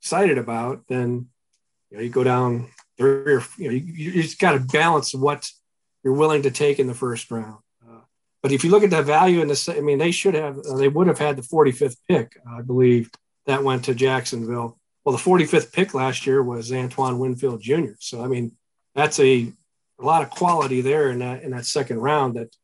excited 0.00 0.38
about, 0.38 0.84
then 0.88 1.28
you 1.90 1.98
know 1.98 2.02
you 2.02 2.08
go 2.08 2.24
down 2.24 2.70
three 2.96 3.34
or 3.34 3.42
you 3.58 3.68
know 3.68 3.74
you, 3.74 4.12
you 4.12 4.22
just 4.22 4.38
got 4.38 4.52
to 4.52 4.60
balance 4.60 5.14
what 5.14 5.50
you're 6.02 6.14
willing 6.14 6.42
to 6.42 6.50
take 6.50 6.78
in 6.78 6.86
the 6.86 6.94
first 6.94 7.30
round. 7.30 7.58
But 8.46 8.52
if 8.52 8.62
you 8.62 8.70
look 8.70 8.84
at 8.84 8.90
the 8.90 9.02
value 9.02 9.40
in 9.40 9.48
the, 9.48 9.74
I 9.76 9.80
mean, 9.80 9.98
they 9.98 10.12
should 10.12 10.34
have, 10.34 10.60
uh, 10.60 10.76
they 10.76 10.86
would 10.86 11.08
have 11.08 11.18
had 11.18 11.34
the 11.34 11.42
45th 11.42 11.96
pick, 12.08 12.38
I 12.48 12.62
believe, 12.62 13.10
that 13.46 13.64
went 13.64 13.86
to 13.86 13.92
Jacksonville. 13.92 14.78
Well, 15.04 15.16
the 15.16 15.20
45th 15.20 15.72
pick 15.72 15.94
last 15.94 16.28
year 16.28 16.40
was 16.40 16.72
Antoine 16.72 17.18
Winfield 17.18 17.60
Jr. 17.60 17.94
So, 17.98 18.22
I 18.22 18.28
mean, 18.28 18.52
that's 18.94 19.18
a, 19.18 19.52
a 19.98 20.04
lot 20.04 20.22
of 20.22 20.30
quality 20.30 20.80
there 20.80 21.10
in 21.10 21.18
that 21.18 21.42
in 21.42 21.50
that 21.50 21.66
second 21.66 21.98
round. 21.98 22.36
That, 22.36 22.54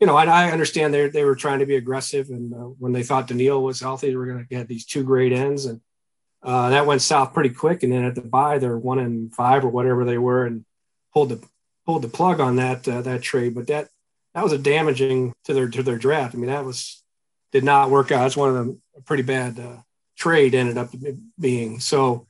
you 0.00 0.06
know, 0.06 0.16
I, 0.16 0.24
I 0.24 0.52
understand 0.52 0.94
they 0.94 1.10
they 1.10 1.24
were 1.24 1.36
trying 1.36 1.58
to 1.58 1.66
be 1.66 1.76
aggressive, 1.76 2.30
and 2.30 2.54
uh, 2.54 2.68
when 2.78 2.94
they 2.94 3.02
thought 3.02 3.28
Danielle 3.28 3.62
was 3.62 3.80
healthy, 3.80 4.08
they 4.08 4.16
were 4.16 4.24
going 4.24 4.38
to 4.38 4.48
get 4.48 4.68
these 4.68 4.86
two 4.86 5.04
great 5.04 5.34
ends, 5.34 5.66
and 5.66 5.82
uh, 6.42 6.70
that 6.70 6.86
went 6.86 7.02
south 7.02 7.34
pretty 7.34 7.50
quick. 7.50 7.82
And 7.82 7.92
then 7.92 8.06
at 8.06 8.14
the 8.14 8.22
bye, 8.22 8.58
they're 8.58 8.78
one 8.78 9.00
and 9.00 9.34
five 9.34 9.66
or 9.66 9.68
whatever 9.68 10.06
they 10.06 10.16
were, 10.16 10.46
and 10.46 10.64
pulled 11.12 11.28
the 11.28 11.46
pulled 11.84 12.00
the 12.00 12.08
plug 12.08 12.40
on 12.40 12.56
that 12.56 12.88
uh, 12.88 13.02
that 13.02 13.20
trade. 13.20 13.54
But 13.54 13.66
that 13.66 13.90
that 14.34 14.44
was 14.44 14.52
a 14.52 14.58
damaging 14.58 15.32
to 15.44 15.54
their 15.54 15.68
to 15.68 15.82
their 15.82 15.98
draft. 15.98 16.34
I 16.34 16.38
mean, 16.38 16.50
that 16.50 16.64
was 16.64 17.02
did 17.52 17.64
not 17.64 17.90
work 17.90 18.12
out. 18.12 18.26
It's 18.26 18.36
one 18.36 18.48
of 18.48 18.54
them 18.54 18.82
a 18.96 19.00
pretty 19.02 19.22
bad 19.22 19.58
uh, 19.58 19.78
trade 20.16 20.54
ended 20.54 20.78
up 20.78 20.90
being. 21.38 21.80
So, 21.80 22.26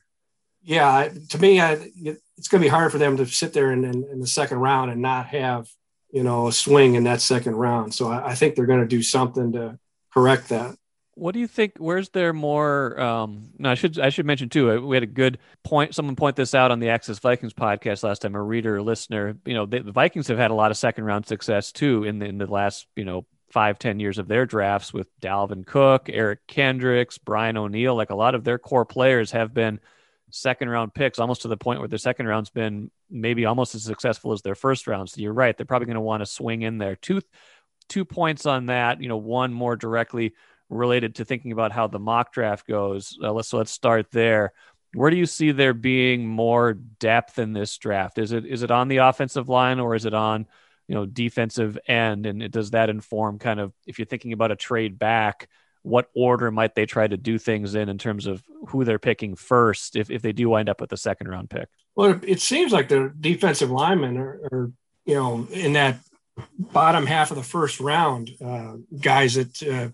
yeah, 0.63 1.09
to 1.29 1.39
me, 1.39 1.61
I, 1.61 1.73
it's 1.73 2.47
going 2.47 2.61
to 2.61 2.65
be 2.65 2.69
hard 2.69 2.91
for 2.91 2.97
them 2.97 3.17
to 3.17 3.25
sit 3.25 3.53
there 3.53 3.71
in, 3.71 3.83
in, 3.83 4.03
in, 4.11 4.19
the 4.19 4.27
second 4.27 4.59
round 4.59 4.89
and 4.89 5.01
not 5.01 5.27
have 5.27 5.69
you 6.11 6.23
know 6.23 6.47
a 6.47 6.51
swing 6.51 6.95
in 6.95 7.03
that 7.03 7.21
second 7.21 7.55
round. 7.55 7.93
So 7.93 8.09
I, 8.09 8.29
I 8.29 8.35
think 8.35 8.55
they're 8.55 8.65
going 8.65 8.81
to 8.81 8.87
do 8.87 9.03
something 9.03 9.53
to 9.53 9.77
correct 10.13 10.49
that. 10.49 10.75
What 11.21 11.35
do 11.35 11.39
you 11.39 11.45
think? 11.45 11.73
Where's 11.77 12.09
there 12.09 12.33
more? 12.33 12.99
Um, 12.99 13.51
no, 13.59 13.69
I 13.69 13.75
should 13.75 13.99
I 13.99 14.09
should 14.09 14.25
mention 14.25 14.49
too. 14.49 14.71
Uh, 14.71 14.79
we 14.79 14.95
had 14.95 15.03
a 15.03 15.05
good 15.05 15.37
point. 15.63 15.93
Someone 15.93 16.15
point 16.15 16.35
this 16.35 16.55
out 16.55 16.71
on 16.71 16.79
the 16.79 16.89
Access 16.89 17.19
Vikings 17.19 17.53
podcast 17.53 18.01
last 18.01 18.23
time. 18.23 18.33
A 18.33 18.41
reader, 18.41 18.81
listener. 18.81 19.37
You 19.45 19.53
know, 19.53 19.67
the, 19.67 19.81
the 19.81 19.91
Vikings 19.91 20.29
have 20.29 20.39
had 20.39 20.49
a 20.49 20.55
lot 20.55 20.71
of 20.71 20.77
second 20.77 21.03
round 21.03 21.27
success 21.27 21.71
too 21.71 22.05
in 22.05 22.17
the, 22.17 22.25
in 22.25 22.39
the 22.39 22.47
last 22.47 22.87
you 22.95 23.05
know 23.05 23.27
five 23.51 23.77
ten 23.77 23.99
years 23.99 24.17
of 24.17 24.27
their 24.27 24.47
drafts 24.47 24.95
with 24.95 25.07
Dalvin 25.21 25.63
Cook, 25.63 26.09
Eric 26.11 26.39
Kendricks, 26.47 27.19
Brian 27.19 27.55
O'Neill. 27.55 27.93
Like 27.93 28.09
a 28.09 28.15
lot 28.15 28.33
of 28.33 28.43
their 28.43 28.57
core 28.57 28.85
players 28.85 29.29
have 29.29 29.53
been 29.53 29.79
second 30.31 30.69
round 30.69 30.91
picks, 30.95 31.19
almost 31.19 31.43
to 31.43 31.49
the 31.49 31.55
point 31.55 31.81
where 31.81 31.87
their 31.87 31.99
second 31.99 32.25
round's 32.25 32.49
been 32.49 32.89
maybe 33.11 33.45
almost 33.45 33.75
as 33.75 33.83
successful 33.83 34.31
as 34.31 34.41
their 34.41 34.55
first 34.55 34.87
round. 34.87 35.07
So 35.07 35.21
you're 35.21 35.33
right; 35.33 35.55
they're 35.55 35.67
probably 35.67 35.85
going 35.85 35.93
to 35.93 36.01
want 36.01 36.21
to 36.21 36.25
swing 36.25 36.63
in 36.63 36.79
there. 36.79 36.95
Two 36.95 37.21
two 37.89 38.05
points 38.05 38.47
on 38.47 38.65
that. 38.65 39.03
You 39.03 39.07
know, 39.07 39.17
one 39.17 39.53
more 39.53 39.75
directly 39.75 40.33
related 40.71 41.15
to 41.15 41.25
thinking 41.25 41.51
about 41.51 41.71
how 41.71 41.87
the 41.87 41.99
mock 41.99 42.33
draft 42.33 42.67
goes. 42.67 43.17
Uh, 43.21 43.31
let's 43.31 43.49
so 43.49 43.57
let's 43.57 43.71
start 43.71 44.09
there. 44.11 44.53
Where 44.93 45.11
do 45.11 45.17
you 45.17 45.25
see 45.25 45.51
there 45.51 45.73
being 45.73 46.27
more 46.27 46.73
depth 46.73 47.39
in 47.39 47.53
this 47.53 47.77
draft? 47.77 48.17
Is 48.17 48.31
it 48.31 48.45
is 48.45 48.63
it 48.63 48.71
on 48.71 48.87
the 48.87 48.97
offensive 48.97 49.49
line 49.49 49.79
or 49.79 49.95
is 49.95 50.05
it 50.05 50.13
on 50.13 50.47
you 50.87 50.95
know 50.95 51.05
defensive 51.05 51.77
end? 51.87 52.25
And 52.25 52.41
it, 52.41 52.51
does 52.51 52.71
that 52.71 52.89
inform 52.89 53.37
kind 53.39 53.59
of 53.59 53.73
if 53.85 53.99
you're 53.99 54.05
thinking 54.05 54.33
about 54.33 54.51
a 54.51 54.55
trade 54.55 54.97
back? 54.97 55.49
What 55.83 56.09
order 56.15 56.51
might 56.51 56.75
they 56.75 56.85
try 56.85 57.07
to 57.07 57.17
do 57.17 57.39
things 57.39 57.73
in 57.73 57.89
in 57.89 57.97
terms 57.97 58.27
of 58.27 58.43
who 58.67 58.83
they're 58.83 58.99
picking 58.99 59.35
first 59.35 59.95
if, 59.95 60.11
if 60.11 60.21
they 60.21 60.31
do 60.31 60.49
wind 60.49 60.69
up 60.69 60.79
with 60.79 60.93
a 60.93 60.97
second 60.97 61.27
round 61.27 61.49
pick? 61.49 61.69
Well, 61.95 62.19
it 62.23 62.39
seems 62.39 62.71
like 62.71 62.87
the 62.87 63.11
defensive 63.19 63.71
linemen 63.71 64.17
are, 64.17 64.39
are 64.51 64.71
you 65.05 65.15
know, 65.15 65.47
in 65.51 65.73
that 65.73 65.97
bottom 66.57 67.05
half 67.05 67.31
of 67.31 67.37
the 67.37 67.43
first 67.43 67.79
round, 67.79 68.31
uh, 68.43 68.73
guys 68.99 69.33
that 69.33 69.63
uh, 69.63 69.89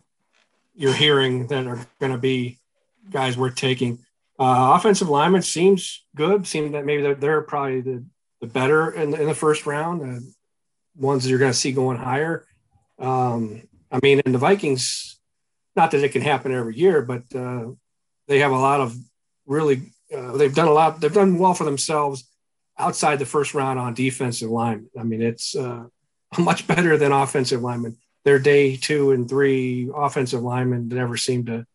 you're 0.77 0.93
hearing 0.93 1.47
that 1.47 1.65
are 1.65 1.85
going 1.99 2.11
to 2.11 2.17
be 2.17 2.59
guys 3.09 3.35
worth 3.35 3.55
taking. 3.55 3.99
Uh, 4.39 4.73
offensive 4.75 5.09
lineman 5.09 5.41
seems 5.41 6.05
good. 6.15 6.45
Seems 6.45 6.71
that 6.73 6.85
maybe 6.85 7.01
they're, 7.01 7.15
they're 7.15 7.41
probably 7.41 7.81
the, 7.81 8.05
the 8.41 8.47
better 8.47 8.91
in 8.91 9.11
the, 9.11 9.19
in 9.19 9.27
the 9.27 9.33
first 9.33 9.65
round, 9.65 10.23
ones 10.95 11.23
that 11.23 11.29
you're 11.29 11.39
going 11.39 11.51
to 11.51 11.57
see 11.57 11.71
going 11.71 11.97
higher. 11.97 12.45
Um, 12.99 13.63
I 13.91 13.99
mean, 14.03 14.21
in 14.25 14.31
the 14.31 14.37
Vikings, 14.37 15.19
not 15.75 15.91
that 15.91 16.03
it 16.03 16.11
can 16.11 16.21
happen 16.21 16.51
every 16.51 16.75
year, 16.75 17.01
but 17.01 17.23
uh, 17.35 17.71
they 18.27 18.39
have 18.39 18.51
a 18.51 18.57
lot 18.57 18.79
of 18.79 18.95
really, 19.47 19.81
uh, 20.15 20.37
they've 20.37 20.53
done 20.53 20.67
a 20.67 20.73
lot, 20.73 21.01
they've 21.01 21.13
done 21.13 21.39
well 21.39 21.55
for 21.55 21.63
themselves 21.63 22.29
outside 22.77 23.17
the 23.17 23.25
first 23.25 23.55
round 23.55 23.79
on 23.79 23.95
defensive 23.95 24.51
line. 24.51 24.87
I 24.99 25.03
mean, 25.03 25.23
it's 25.23 25.55
uh, 25.55 25.85
much 26.37 26.67
better 26.67 26.97
than 26.97 27.11
offensive 27.11 27.63
linemen. 27.63 27.97
Their 28.27 28.39
day 28.39 28.75
two 28.75 29.11
and 29.11 29.29
three 29.29 29.89
offensive 29.95 30.43
linemen 30.43 30.89
never 30.89 31.15
seem 31.15 31.45
to 31.45 31.65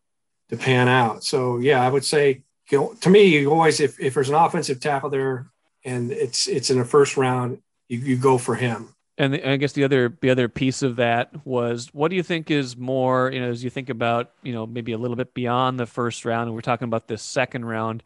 to 0.49 0.55
pan 0.55 0.87
out. 0.87 1.23
So 1.23 1.57
yeah, 1.57 1.81
I 1.81 1.89
would 1.89 2.05
say 2.05 2.43
you 2.69 2.77
know, 2.77 2.93
to 3.01 3.09
me, 3.09 3.25
you 3.25 3.51
always 3.51 3.79
if, 3.79 3.99
if 3.99 4.13
there's 4.13 4.29
an 4.29 4.35
offensive 4.35 4.79
tackle 4.79 5.09
there 5.09 5.47
and 5.83 6.11
it's 6.11 6.47
it's 6.47 6.69
in 6.69 6.77
the 6.77 6.85
first 6.85 7.17
round, 7.17 7.57
you, 7.89 7.97
you 7.97 8.17
go 8.17 8.37
for 8.37 8.53
him. 8.53 8.93
And 9.17 9.33
the, 9.33 9.49
I 9.49 9.57
guess 9.57 9.71
the 9.71 9.83
other 9.83 10.15
the 10.21 10.29
other 10.29 10.47
piece 10.47 10.83
of 10.83 10.97
that 10.97 11.31
was 11.43 11.89
what 11.91 12.09
do 12.09 12.15
you 12.15 12.21
think 12.21 12.51
is 12.51 12.77
more 12.77 13.31
you 13.31 13.41
know 13.41 13.49
as 13.49 13.63
you 13.63 13.71
think 13.71 13.89
about 13.89 14.29
you 14.43 14.53
know 14.53 14.67
maybe 14.67 14.91
a 14.91 14.97
little 14.99 15.17
bit 15.17 15.33
beyond 15.33 15.79
the 15.79 15.87
first 15.87 16.23
round 16.23 16.49
and 16.49 16.53
we're 16.53 16.61
talking 16.61 16.87
about 16.87 17.07
this 17.07 17.23
second 17.23 17.65
round 17.65 18.03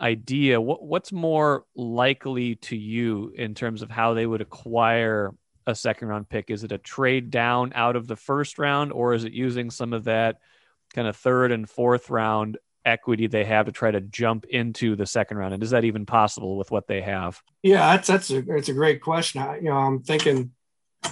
idea, 0.00 0.60
what 0.60 0.82
what's 0.82 1.12
more 1.12 1.64
likely 1.76 2.56
to 2.56 2.76
you 2.76 3.32
in 3.36 3.54
terms 3.54 3.82
of 3.82 3.90
how 3.90 4.14
they 4.14 4.26
would 4.26 4.40
acquire 4.40 5.32
a 5.66 5.74
second 5.74 6.08
round 6.08 6.28
pick? 6.28 6.50
Is 6.50 6.64
it 6.64 6.72
a 6.72 6.78
trade 6.78 7.30
down 7.30 7.72
out 7.74 7.96
of 7.96 8.06
the 8.06 8.16
first 8.16 8.58
round, 8.58 8.92
or 8.92 9.14
is 9.14 9.24
it 9.24 9.32
using 9.32 9.70
some 9.70 9.92
of 9.92 10.04
that 10.04 10.38
kind 10.94 11.08
of 11.08 11.16
third 11.16 11.52
and 11.52 11.68
fourth 11.68 12.10
round 12.10 12.58
equity 12.84 13.26
they 13.26 13.44
have 13.44 13.66
to 13.66 13.72
try 13.72 13.90
to 13.90 14.00
jump 14.00 14.44
into 14.46 14.96
the 14.96 15.06
second 15.06 15.38
round? 15.38 15.54
And 15.54 15.62
is 15.62 15.70
that 15.70 15.84
even 15.84 16.06
possible 16.06 16.56
with 16.56 16.70
what 16.70 16.86
they 16.86 17.02
have? 17.02 17.42
Yeah, 17.62 17.96
that's 17.96 18.08
that's 18.08 18.30
a 18.30 18.38
it's 18.56 18.68
a 18.68 18.74
great 18.74 19.00
question. 19.00 19.42
I, 19.42 19.56
you 19.56 19.64
know, 19.64 19.76
I'm 19.76 20.02
thinking 20.02 20.52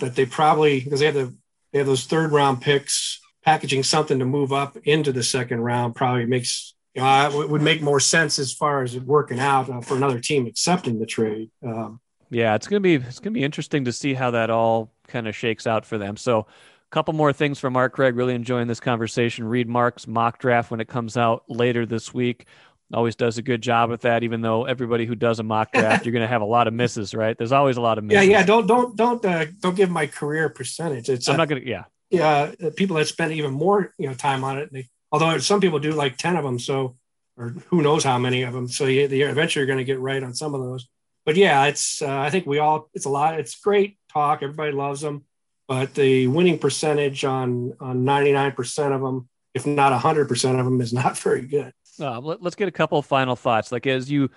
that 0.01 0.15
they 0.15 0.27
probably 0.27 0.81
because 0.81 1.01
they 1.01 1.07
have 1.07 1.15
the 1.15 1.35
they 1.73 1.79
have 1.79 1.87
those 1.87 2.05
third 2.05 2.33
round 2.33 2.61
picks 2.61 3.21
packaging 3.45 3.83
something 3.83 4.19
to 4.19 4.25
move 4.25 4.53
up 4.53 4.77
into 4.85 5.13
the 5.13 5.23
second 5.23 5.61
round 5.61 5.95
probably 5.95 6.25
makes 6.25 6.75
you 6.95 7.03
know, 7.03 7.41
it 7.43 7.51
would 7.51 7.61
make 7.61 7.83
more 7.83 8.01
sense 8.01 8.39
as 8.39 8.53
far 8.53 8.83
as 8.83 8.95
it 8.95 9.03
working 9.03 9.41
out 9.41 9.69
uh, 9.69 9.81
for 9.81 9.97
another 9.97 10.21
team 10.21 10.47
accepting 10.47 11.01
the 11.01 11.07
trade. 11.07 11.51
Um, 11.67 12.01
yeah, 12.31 12.55
it's 12.55 12.67
gonna 12.67 12.81
be 12.81 12.95
it's 12.95 13.19
gonna 13.19 13.35
be 13.35 13.45
interesting 13.45 13.85
to 13.85 13.93
see 13.93 14.15
how 14.15 14.31
that 14.33 14.51
all 14.51 14.93
kind 15.09 15.29
of 15.29 15.35
shakes 15.35 15.67
out 15.67 15.85
for 15.85 15.99
them. 15.99 16.17
So, 16.17 16.41
a 16.41 16.47
couple 16.91 17.15
more 17.15 17.33
things 17.33 17.59
from 17.59 17.73
Mark 17.73 17.95
Craig. 17.95 18.17
Really 18.17 18.35
enjoying 18.35 18.69
this 18.69 18.81
conversation. 18.81 19.47
Read 19.47 19.69
Mark's 19.69 20.07
mock 20.07 20.39
draft 20.39 20.71
when 20.71 20.81
it 20.81 20.89
comes 20.89 21.17
out 21.17 21.45
later 21.49 21.87
this 21.87 22.13
week. 22.13 22.47
Always 22.93 23.17
does 23.17 23.39
a 23.39 23.43
good 23.43 23.63
job 23.63 23.91
with 23.91 24.03
that. 24.03 24.23
Even 24.23 24.41
though 24.41 24.65
everybody 24.65 25.07
who 25.07 25.15
does 25.15 25.39
a 25.39 25.43
mock 25.43 25.73
draft, 25.75 26.05
you're 26.05 26.13
going 26.13 26.23
to 26.23 26.29
have 26.29 26.43
a 26.43 26.47
lot 26.47 26.69
of 26.69 26.75
misses, 26.75 27.15
right? 27.15 27.37
There's 27.37 27.53
always 27.53 27.77
a 27.77 27.81
lot 27.81 27.99
of 27.99 28.05
misses. 28.05 28.29
Yeah, 28.29 28.39
yeah. 28.39 28.45
Don't 28.45 28.67
don't 28.67 28.97
don't 28.97 29.25
uh, 29.25 29.47
don't 29.61 29.75
give 29.75 29.91
my 29.91 30.07
career 30.07 30.49
percentage. 30.49 31.09
It's 31.09 31.29
I'm 31.29 31.35
uh, 31.35 31.39
not 31.39 31.49
gonna. 31.49 31.63
Yeah, 31.65 31.85
yeah. 32.11 32.53
People 32.77 32.97
that 32.97 33.07
spend 33.07 33.33
even 33.33 33.53
more 33.53 33.93
you 33.99 34.09
know 34.09 34.15
time 34.15 34.45
on 34.45 34.59
it, 34.59 34.73
they 34.73 34.89
although 35.15 35.39
some 35.39 35.61
people 35.61 35.79
do 35.79 35.93
like 35.93 36.17
10 36.17 36.37
of 36.37 36.43
them. 36.43 36.59
So, 36.59 36.97
or 37.37 37.51
who 37.69 37.83
knows 37.83 38.03
how 38.03 38.19
many 38.19 38.43
of 38.43 38.53
them. 38.53 38.67
So 38.67 38.87
you, 38.87 39.05
eventually 39.05 39.61
you're 39.61 39.67
going 39.67 39.79
to 39.79 39.85
get 39.85 40.01
right 40.01 40.21
on 40.21 40.35
some 40.35 40.55
of 40.55 40.61
those. 40.61 40.89
But 41.25 41.37
yeah, 41.37 41.65
it's, 41.67 42.03
uh, 42.03 42.19
I 42.19 42.31
think 42.31 42.47
we 42.47 42.59
all, 42.59 42.91
it's 42.95 43.07
a 43.07 43.11
lot, 43.11 43.39
it's 43.41 43.59
great 43.59 43.99
talk. 44.13 44.43
Everybody 44.43 44.73
loves 44.73 45.01
them, 45.01 45.25
but 45.67 45.95
the 45.95 46.27
winning 46.27 46.59
percentage 46.59 47.25
on, 47.25 47.73
on 47.81 48.05
99% 48.05 48.95
of 48.95 49.01
them, 49.01 49.29
if 49.55 49.67
not 49.67 49.99
100% 49.99 50.59
of 50.59 50.65
them 50.65 50.81
is 50.81 50.93
not 50.93 51.19
very 51.19 51.47
good. 51.47 51.73
Uh, 51.99 52.21
let, 52.21 52.45
us 52.45 52.55
get 52.55 52.69
a 52.69 52.73
couple 52.73 52.99
of 52.99 53.07
final 53.07 53.37
thoughts. 53.37 53.73
Like 53.73 53.87
as 53.87 54.11
you, 54.11 54.31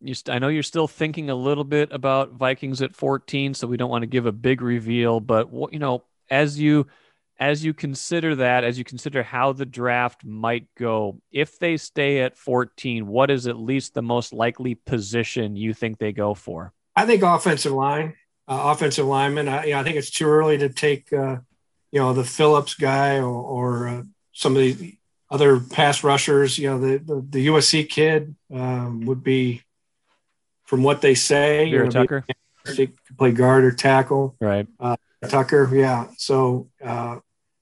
you, 0.00 0.14
I 0.28 0.38
know 0.38 0.48
you're 0.48 0.62
still 0.62 0.86
thinking 0.86 1.30
a 1.30 1.34
little 1.34 1.64
bit 1.64 1.92
about 1.92 2.32
Vikings 2.32 2.82
at 2.82 2.94
14, 2.94 3.54
so 3.54 3.66
we 3.66 3.76
don't 3.76 3.90
want 3.90 4.02
to 4.02 4.06
give 4.06 4.26
a 4.26 4.32
big 4.32 4.62
reveal, 4.62 5.18
but 5.18 5.50
what, 5.50 5.72
you 5.72 5.78
know, 5.78 6.04
as 6.30 6.58
you, 6.58 6.86
as 7.38 7.64
you 7.64 7.72
consider 7.72 8.34
that, 8.36 8.64
as 8.64 8.78
you 8.78 8.84
consider 8.84 9.22
how 9.22 9.52
the 9.52 9.66
draft 9.66 10.24
might 10.24 10.66
go, 10.76 11.20
if 11.30 11.58
they 11.58 11.76
stay 11.76 12.20
at 12.20 12.36
14, 12.36 13.06
what 13.06 13.30
is 13.30 13.46
at 13.46 13.56
least 13.56 13.94
the 13.94 14.02
most 14.02 14.32
likely 14.32 14.74
position 14.74 15.56
you 15.56 15.72
think 15.72 15.98
they 15.98 16.12
go 16.12 16.34
for? 16.34 16.72
I 16.96 17.06
think 17.06 17.22
offensive 17.22 17.72
line, 17.72 18.14
uh, 18.48 18.74
offensive 18.74 19.06
lineman. 19.06 19.48
I, 19.48 19.66
you 19.66 19.70
know, 19.72 19.80
I 19.80 19.82
think 19.84 19.96
it's 19.96 20.10
too 20.10 20.26
early 20.26 20.58
to 20.58 20.68
take, 20.68 21.12
uh, 21.12 21.36
you 21.92 22.00
know, 22.00 22.12
the 22.12 22.24
Phillips 22.24 22.74
guy 22.74 23.18
or, 23.18 23.26
or 23.26 23.88
uh, 23.88 24.02
some 24.32 24.56
of 24.56 24.62
the 24.62 24.96
other 25.30 25.60
pass 25.60 26.02
rushers. 26.02 26.58
You 26.58 26.70
know, 26.70 26.80
the 26.80 26.98
the, 26.98 27.26
the 27.28 27.46
USC 27.46 27.88
kid 27.88 28.34
um, 28.52 29.02
would 29.06 29.22
be, 29.22 29.62
from 30.64 30.82
what 30.82 31.00
they 31.02 31.14
say, 31.14 31.70
Vera 31.70 31.88
Tucker. 31.88 32.24
Be, 32.76 32.90
play 33.16 33.30
guard 33.30 33.64
or 33.64 33.72
tackle. 33.72 34.36
Right. 34.40 34.66
Uh, 34.78 34.96
Tucker, 35.26 35.70
yeah. 35.72 36.06
So 36.16 36.68
uh, 36.84 37.18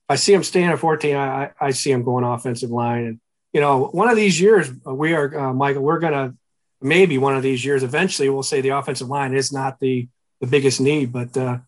I 0.08 0.16
see 0.16 0.32
him 0.32 0.42
staying 0.42 0.68
at 0.68 0.78
14. 0.78 1.16
I, 1.16 1.50
I 1.60 1.70
see 1.72 1.90
him 1.90 2.04
going 2.04 2.24
offensive 2.24 2.70
line. 2.70 3.06
And, 3.06 3.20
you 3.52 3.60
know, 3.60 3.86
one 3.86 4.08
of 4.08 4.16
these 4.16 4.40
years, 4.40 4.70
uh, 4.86 4.94
we 4.94 5.14
are, 5.14 5.38
uh, 5.38 5.52
Michael, 5.52 5.82
we're 5.82 5.98
going 5.98 6.12
to 6.12 6.34
maybe 6.80 7.18
one 7.18 7.36
of 7.36 7.42
these 7.42 7.64
years, 7.64 7.82
eventually 7.82 8.28
we'll 8.28 8.42
say 8.42 8.60
the 8.60 8.70
offensive 8.70 9.08
line 9.08 9.34
is 9.34 9.52
not 9.52 9.80
the, 9.80 10.08
the 10.40 10.46
biggest 10.46 10.80
need, 10.80 11.12
but 11.12 11.36
uh, 11.36 11.58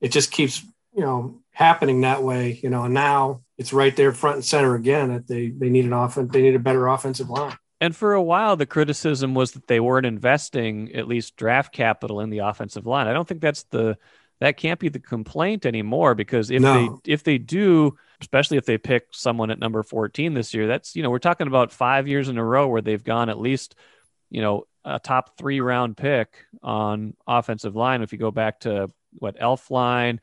it 0.00 0.08
just 0.08 0.30
keeps, 0.30 0.62
you 0.94 1.02
know, 1.02 1.40
happening 1.52 2.02
that 2.02 2.22
way, 2.22 2.58
you 2.62 2.68
know, 2.68 2.84
and 2.84 2.94
now 2.94 3.42
it's 3.56 3.72
right 3.72 3.96
there 3.96 4.12
front 4.12 4.36
and 4.36 4.44
center 4.44 4.74
again 4.74 5.12
that 5.12 5.26
they, 5.26 5.48
they 5.48 5.70
need 5.70 5.84
an 5.84 5.92
offense, 5.92 6.32
they 6.32 6.42
need 6.42 6.54
a 6.54 6.60
better 6.60 6.86
offensive 6.88 7.30
line. 7.30 7.56
And 7.80 7.94
for 7.94 8.14
a 8.14 8.22
while, 8.22 8.56
the 8.56 8.66
criticism 8.66 9.34
was 9.34 9.52
that 9.52 9.66
they 9.66 9.80
weren't 9.80 10.06
investing 10.06 10.94
at 10.94 11.08
least 11.08 11.36
draft 11.36 11.72
capital 11.72 12.20
in 12.20 12.30
the 12.30 12.38
offensive 12.38 12.86
line. 12.86 13.06
I 13.06 13.12
don't 13.12 13.28
think 13.28 13.42
that's 13.42 13.64
the 13.64 13.98
that 14.40 14.56
can't 14.56 14.80
be 14.80 14.88
the 14.88 14.98
complaint 15.00 15.66
anymore 15.66 16.14
because 16.14 16.50
if 16.50 16.62
no. 16.62 17.00
they 17.04 17.12
if 17.12 17.22
they 17.22 17.38
do 17.38 17.96
especially 18.20 18.56
if 18.56 18.66
they 18.66 18.78
pick 18.78 19.06
someone 19.12 19.50
at 19.50 19.58
number 19.58 19.82
14 19.82 20.34
this 20.34 20.54
year 20.54 20.66
that's 20.66 20.96
you 20.96 21.02
know 21.02 21.10
we're 21.10 21.18
talking 21.18 21.46
about 21.46 21.72
5 21.72 22.08
years 22.08 22.28
in 22.28 22.38
a 22.38 22.44
row 22.44 22.68
where 22.68 22.82
they've 22.82 23.04
gone 23.04 23.28
at 23.28 23.38
least 23.38 23.74
you 24.30 24.40
know 24.40 24.66
a 24.84 24.98
top 24.98 25.36
3 25.38 25.60
round 25.60 25.96
pick 25.96 26.36
on 26.62 27.14
offensive 27.26 27.76
line 27.76 28.02
if 28.02 28.12
you 28.12 28.18
go 28.18 28.30
back 28.30 28.60
to 28.60 28.90
what 29.18 29.38
Elflein 29.38 30.18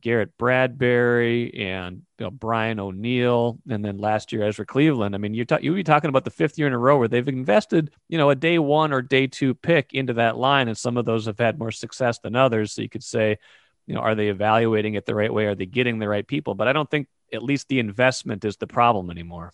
Garrett 0.00 0.36
Bradbury 0.38 1.54
and 1.54 2.02
you 2.18 2.26
know, 2.26 2.30
Brian 2.30 2.80
O'Neill, 2.80 3.58
and 3.68 3.84
then 3.84 3.98
last 3.98 4.32
year 4.32 4.44
Ezra 4.44 4.64
Cleveland. 4.64 5.14
I 5.14 5.18
mean, 5.18 5.34
you're 5.34 5.46
you'd 5.60 5.74
be 5.74 5.84
talking 5.84 6.08
about 6.08 6.24
the 6.24 6.30
fifth 6.30 6.58
year 6.58 6.66
in 6.66 6.72
a 6.72 6.78
row 6.78 6.98
where 6.98 7.08
they've 7.08 7.26
invested, 7.26 7.90
you 8.08 8.18
know, 8.18 8.30
a 8.30 8.34
day 8.34 8.58
one 8.58 8.92
or 8.92 9.02
day 9.02 9.26
two 9.26 9.54
pick 9.54 9.92
into 9.92 10.14
that 10.14 10.36
line, 10.36 10.68
and 10.68 10.78
some 10.78 10.96
of 10.96 11.04
those 11.04 11.26
have 11.26 11.38
had 11.38 11.58
more 11.58 11.70
success 11.70 12.18
than 12.20 12.36
others. 12.36 12.72
So 12.72 12.82
you 12.82 12.88
could 12.88 13.04
say, 13.04 13.38
you 13.86 13.94
know, 13.94 14.00
are 14.00 14.14
they 14.14 14.28
evaluating 14.28 14.94
it 14.94 15.06
the 15.06 15.14
right 15.14 15.32
way? 15.32 15.46
Are 15.46 15.54
they 15.54 15.66
getting 15.66 15.98
the 15.98 16.08
right 16.08 16.26
people? 16.26 16.54
But 16.54 16.68
I 16.68 16.72
don't 16.72 16.90
think 16.90 17.08
at 17.32 17.42
least 17.42 17.68
the 17.68 17.78
investment 17.78 18.44
is 18.44 18.56
the 18.56 18.66
problem 18.66 19.10
anymore. 19.10 19.52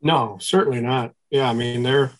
No, 0.00 0.38
certainly 0.40 0.80
not. 0.80 1.14
Yeah, 1.30 1.48
I 1.48 1.54
mean 1.54 1.82
they're, 1.82 2.12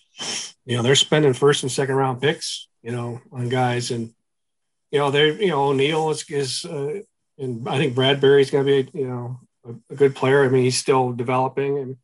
you 0.64 0.77
know, 0.77 0.83
they're 0.83 0.94
spending 0.94 1.33
first 1.33 1.62
and 1.62 1.72
second 1.72 1.96
round 1.96 2.20
picks, 2.20 2.68
you 2.83 2.92
know, 2.92 3.20
on 3.31 3.48
guys, 3.48 3.90
and 3.90 4.14
you 4.90 4.98
know 4.98 5.11
they're, 5.11 5.33
you 5.33 5.48
know, 5.48 5.64
O'Neill 5.64 6.11
is 6.11 6.25
is. 6.29 6.64
Uh, 6.64 7.01
and 7.38 7.68
I 7.68 7.79
think 7.79 7.95
Bradbury's 7.95 8.51
going 8.51 8.66
to 8.66 8.83
be, 8.85 8.99
you 8.99 9.09
know, 9.09 9.40
a, 9.64 9.92
a, 9.92 9.97
good 9.97 10.14
player. 10.14 10.45
I 10.45 10.49
mean, 10.49 10.64
he's 10.64 10.79
still 10.79 11.12
developing, 11.12 11.79
and 11.79 11.97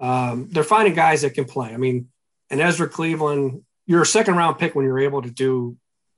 um, 0.00 0.48
they're 0.50 0.64
finding 0.64 0.94
guys 0.94 1.22
that 1.22 1.34
can 1.34 1.44
play. 1.44 1.72
I 1.72 1.76
mean, 1.76 2.08
and 2.50 2.60
Ezra 2.60 2.88
Cleveland, 2.88 3.62
you're 3.86 4.02
a 4.02 4.06
second 4.06 4.36
round 4.36 4.58
pick 4.58 4.74
when 4.74 4.84
you're 4.84 4.98
able 4.98 5.22
to 5.22 5.30
do 5.30 5.76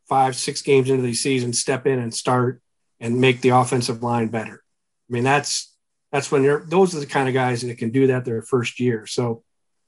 five, 0.09 0.37
six 0.37 0.63
games 0.63 0.91
into 0.91 1.03
the 1.03 1.15
season, 1.15 1.53
step 1.53 1.87
in 1.87 1.99
and 1.99 2.13
start 2.13 2.61
and 3.01 3.21
make 3.21 3.41
the 3.41 3.51
offensive 3.51 4.03
line 4.03 4.29
better. 4.29 4.63
I 5.09 5.13
mean, 5.13 5.25
that's 5.25 5.75
that's 6.13 6.31
when 6.31 6.43
you're 6.43 6.65
those 6.65 6.95
are 6.95 7.01
the 7.01 7.07
kind 7.07 7.29
of 7.29 7.35
guys 7.35 7.63
that 7.63 7.79
can 7.79 7.91
do 7.91 8.09
that 8.09 8.25
their 8.25 8.43
first 8.43 8.81
year. 8.81 9.07
So 9.07 9.43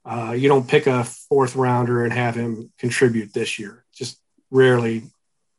uh, 0.05 0.31
you 0.31 0.47
don't 0.47 0.67
pick 0.67 0.87
a 0.87 1.03
fourth 1.03 1.55
rounder 1.55 2.03
and 2.03 2.13
have 2.13 2.35
him 2.35 2.71
contribute 2.77 3.33
this 3.33 3.59
year. 3.59 3.85
It 3.91 3.97
just 3.97 4.21
rarely 4.51 5.03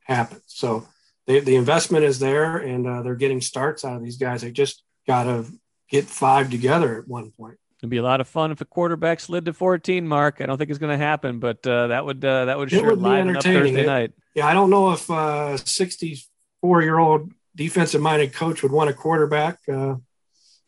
happens. 0.04 0.42
So 0.46 0.86
they, 1.28 1.40
the 1.40 1.54
investment 1.56 2.04
is 2.04 2.18
there, 2.18 2.56
and 2.56 2.86
uh, 2.86 3.02
they're 3.02 3.14
getting 3.14 3.40
starts 3.40 3.84
out 3.84 3.94
of 3.96 4.02
these 4.02 4.16
guys. 4.16 4.40
They 4.40 4.50
just 4.50 4.82
got 5.06 5.24
to 5.24 5.44
get 5.90 6.06
five 6.06 6.50
together 6.50 6.98
at 6.98 7.06
one 7.06 7.30
point. 7.30 7.58
It'd 7.80 7.90
be 7.90 7.98
a 7.98 8.02
lot 8.02 8.20
of 8.20 8.26
fun 8.26 8.50
if 8.50 8.60
a 8.60 8.64
quarterback 8.64 9.20
slid 9.20 9.44
to 9.44 9.52
14. 9.52 10.08
Mark, 10.08 10.40
I 10.40 10.46
don't 10.46 10.58
think 10.58 10.70
it's 10.70 10.80
going 10.80 10.98
to 10.98 11.04
happen, 11.04 11.38
but 11.38 11.64
uh, 11.66 11.88
that 11.88 12.04
would 12.04 12.24
uh, 12.24 12.46
that 12.46 12.58
would 12.58 12.72
It 12.72 12.78
sure 12.78 12.90
would 12.90 13.00
liven 13.00 13.36
up 13.36 13.44
Thursday. 13.44 13.82
It- 13.82 13.86
night. 13.86 14.12
Yeah, 14.34 14.46
I 14.46 14.54
don't 14.54 14.70
know 14.70 14.90
if 14.92 15.08
uh, 15.10 15.56
64 15.56 16.82
year 16.82 16.98
old 16.98 17.30
defensive 17.54 18.00
minded 18.00 18.32
coach 18.32 18.62
would 18.62 18.72
want 18.72 18.90
a 18.90 18.94
quarterback. 18.94 19.58
Uh, 19.68 19.96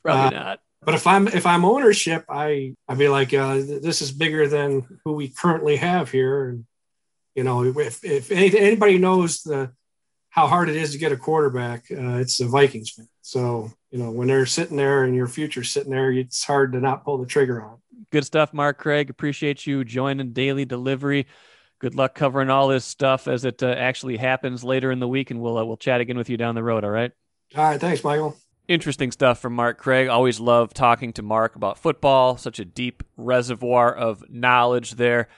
Probably 0.03 0.37
Uh, 0.37 0.41
not. 0.41 0.61
but 0.83 0.95
if 0.95 1.07
I'm 1.07 1.27
if 1.29 1.47
I'm 1.47 1.65
ownership, 1.65 2.25
I 2.29 2.75
I'd 2.89 2.99
be 2.99 3.09
like, 3.09 3.33
uh, 3.35 3.55
th- 3.57 3.83
this 3.83 4.03
is 4.03 4.13
bigger 4.13 4.47
than 4.49 5.01
who 5.05 5.13
we 5.15 5.29
currently 5.29 5.77
have 5.77 6.11
here. 6.11 6.49
And 6.49 6.65
you 7.35 7.45
know, 7.45 7.65
if 7.65 8.05
if 8.05 8.31
any, 8.31 8.57
anybody 8.59 8.99
knows 8.99 9.43
the 9.43 9.73
how 10.31 10.47
hard 10.47 10.69
it 10.69 10.77
is 10.77 10.93
to 10.93 10.99
get 10.99 11.13
a 11.13 11.17
quarterback, 11.17 11.85
uh, 11.91 12.17
it's 12.17 12.39
the 12.39 12.47
Vikings 12.47 12.91
fan. 12.91 13.09
So 13.23 13.71
you 13.91 13.99
know, 13.99 14.11
when 14.11 14.29
they're 14.29 14.47
sitting 14.47 14.77
there 14.77 15.05
and 15.05 15.15
your 15.15 15.27
future's 15.27 15.71
sitting 15.71 15.91
there, 15.91 16.13
it's 16.13 16.45
hard 16.45 16.73
to 16.73 16.81
not 16.81 17.05
pull 17.05 17.19
the 17.19 17.27
trigger 17.27 17.63
on. 17.63 17.79
Good 18.11 18.25
stuff, 18.25 18.53
Mark 18.53 18.79
Craig. 18.79 19.11
Appreciate 19.11 19.67
you 19.67 19.85
joining 19.85 20.33
Daily 20.33 20.65
Delivery. 20.65 21.27
Good 21.81 21.95
luck 21.95 22.15
covering 22.15 22.51
all 22.51 22.69
this 22.69 22.85
stuff 22.85 23.27
as 23.27 23.45
it 23.45 23.63
uh, 23.63 23.69
actually 23.69 24.17
happens 24.17 24.63
later 24.63 24.91
in 24.91 25.01
the 25.01 25.09
week, 25.09 25.31
and 25.31 25.41
we'll 25.41 25.59
uh, 25.59 25.65
we'll 25.65 25.77
chat 25.77 26.01
again 26.01 26.19
with 26.19 26.31
you 26.31 26.37
down 26.37 26.55
the 26.55 26.63
road. 26.63 26.85
All 26.85 26.91
right. 26.91 27.13
All 27.57 27.65
right, 27.65 27.81
thanks, 27.81 28.05
Michael. 28.05 28.37
Interesting 28.69 29.11
stuff 29.11 29.41
from 29.41 29.55
Mark 29.55 29.79
Craig. 29.79 30.07
Always 30.07 30.39
love 30.39 30.73
talking 30.73 31.13
to 31.15 31.23
Mark 31.23 31.57
about 31.57 31.79
football. 31.79 32.37
Such 32.37 32.61
a 32.61 32.65
deep 32.65 33.03
reservoir 33.17 33.93
of 33.93 34.23
knowledge 34.29 34.93
there. 34.93 35.29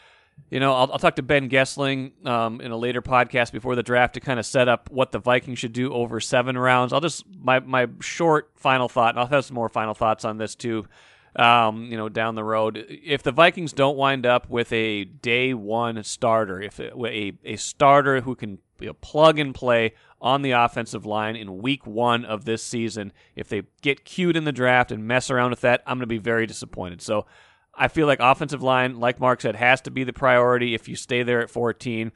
You 0.51 0.61
know, 0.61 0.75
I'll, 0.75 0.92
I'll 0.92 0.99
talk 0.99 1.16
to 1.16 1.23
Ben 1.23 1.49
Goessling 1.49 2.27
um, 2.27 2.61
in 2.61 2.73
a 2.73 2.77
later 2.77 3.01
podcast 3.01 3.53
before 3.53 3.75
the 3.75 3.83
draft 3.83 4.14
to 4.14 4.21
kind 4.21 4.38
of 4.38 4.45
set 4.45 4.68
up 4.68 4.90
what 4.90 5.11
the 5.11 5.18
Vikings 5.18 5.59
should 5.59 5.73
do 5.73 5.92
over 5.95 6.21
seven 6.21 6.59
rounds. 6.59 6.92
I'll 6.92 7.01
just 7.01 7.25
my 7.40 7.61
my 7.61 7.87
short 8.01 8.51
final 8.57 8.88
thought, 8.88 9.14
and 9.14 9.21
I'll 9.21 9.27
have 9.29 9.47
some 9.47 9.55
more 9.55 9.71
final 9.71 9.95
thoughts 9.95 10.27
on 10.27 10.37
this 10.37 10.55
too. 10.55 10.87
Um, 11.35 11.85
you 11.85 11.97
know, 11.97 12.11
down 12.11 12.35
the 12.35 12.45
road, 12.45 12.85
if 12.87 13.23
the 13.23 13.33
Vikings 13.33 13.73
don't 13.73 13.97
wind 13.97 14.27
up 14.27 14.51
with 14.51 14.71
a 14.75 15.05
day 15.05 15.55
one 15.55 16.05
starter, 16.05 16.61
if 16.61 16.79
it, 16.79 16.92
a 16.95 17.33
a 17.45 17.57
starter 17.57 18.21
who 18.21 18.35
can 18.35 18.59
you 18.79 18.88
know, 18.88 18.92
plug 19.01 19.38
and 19.38 19.55
play 19.55 19.95
on 20.21 20.42
the 20.42 20.51
offensive 20.51 21.07
line 21.07 21.35
in 21.35 21.62
week 21.62 21.87
one 21.87 22.27
of 22.27 22.45
this 22.45 22.62
season, 22.62 23.12
if 23.35 23.49
they 23.49 23.62
get 23.81 24.05
cute 24.05 24.37
in 24.37 24.45
the 24.45 24.53
draft 24.53 24.92
and 24.92 25.09
mess 25.09 25.31
around 25.31 25.51
with 25.51 25.62
that, 25.62 25.83
I'm 25.87 25.97
going 25.97 26.03
to 26.03 26.07
be 26.07 26.18
very 26.18 26.47
disappointed. 26.47 27.01
So 27.01 27.25
I 27.74 27.88
feel 27.88 28.06
like 28.06 28.20
offensive 28.20 28.62
line, 28.62 29.00
like 29.00 29.18
Mark 29.20 29.40
said, 29.40 29.56
has 29.56 29.80
to 29.82 29.90
be 29.90 30.04
the 30.04 30.12
priority 30.12 30.74
if 30.74 30.88
you 30.88 30.96
stay 30.96 31.22
there 31.22 31.40
at 31.40 31.50
14. 31.50 32.12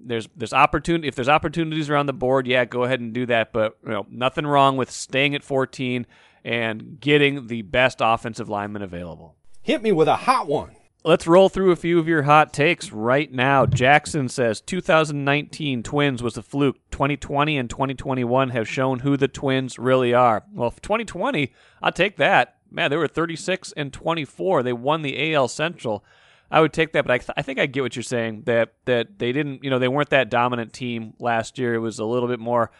There's 0.00 0.28
there's 0.36 0.52
opportunity 0.52 1.08
if 1.08 1.14
there's 1.14 1.28
opportunities 1.28 1.90
around 1.90 2.06
the 2.06 2.12
board, 2.12 2.46
yeah, 2.46 2.64
go 2.64 2.84
ahead 2.84 3.00
and 3.00 3.12
do 3.12 3.26
that. 3.26 3.52
But 3.52 3.78
you 3.82 3.90
know, 3.90 4.06
nothing 4.10 4.46
wrong 4.46 4.76
with 4.76 4.90
staying 4.90 5.34
at 5.34 5.42
14 5.42 6.06
and 6.44 7.00
getting 7.00 7.48
the 7.48 7.62
best 7.62 7.98
offensive 8.00 8.48
lineman 8.48 8.82
available. 8.82 9.34
Hit 9.62 9.82
me 9.82 9.92
with 9.92 10.08
a 10.08 10.16
hot 10.16 10.46
one. 10.46 10.76
Let's 11.04 11.26
roll 11.26 11.48
through 11.48 11.70
a 11.70 11.76
few 11.76 11.98
of 11.98 12.08
your 12.08 12.22
hot 12.22 12.52
takes 12.52 12.92
right 12.92 13.32
now. 13.32 13.66
Jackson 13.66 14.28
says 14.28 14.60
2019 14.60 15.82
Twins 15.82 16.22
was 16.22 16.36
a 16.36 16.42
fluke. 16.42 16.76
2020 16.90 17.56
and 17.56 17.70
2021 17.70 18.50
have 18.50 18.68
shown 18.68 18.98
who 18.98 19.16
the 19.16 19.28
Twins 19.28 19.78
really 19.78 20.12
are. 20.12 20.44
Well, 20.52 20.70
2020, 20.70 21.52
I'll 21.82 21.92
take 21.92 22.16
that. 22.16 22.57
Man, 22.70 22.90
they 22.90 22.96
were 22.96 23.08
36 23.08 23.72
and 23.76 23.92
24. 23.92 24.62
They 24.62 24.72
won 24.72 25.02
the 25.02 25.34
AL 25.34 25.48
Central. 25.48 26.04
I 26.50 26.60
would 26.60 26.72
take 26.72 26.92
that, 26.92 27.04
but 27.04 27.12
I, 27.12 27.18
th- 27.18 27.30
I 27.36 27.42
think 27.42 27.58
I 27.58 27.66
get 27.66 27.82
what 27.82 27.94
you're 27.94 28.02
saying 28.02 28.42
that 28.46 28.72
that 28.86 29.18
they 29.18 29.32
didn't, 29.32 29.62
you 29.62 29.70
know, 29.70 29.78
they 29.78 29.88
weren't 29.88 30.10
that 30.10 30.30
dominant 30.30 30.72
team 30.72 31.12
last 31.18 31.58
year. 31.58 31.74
It 31.74 31.80
was 31.80 31.98
a 31.98 32.04
little 32.04 32.28
bit 32.28 32.40
more 32.40 32.70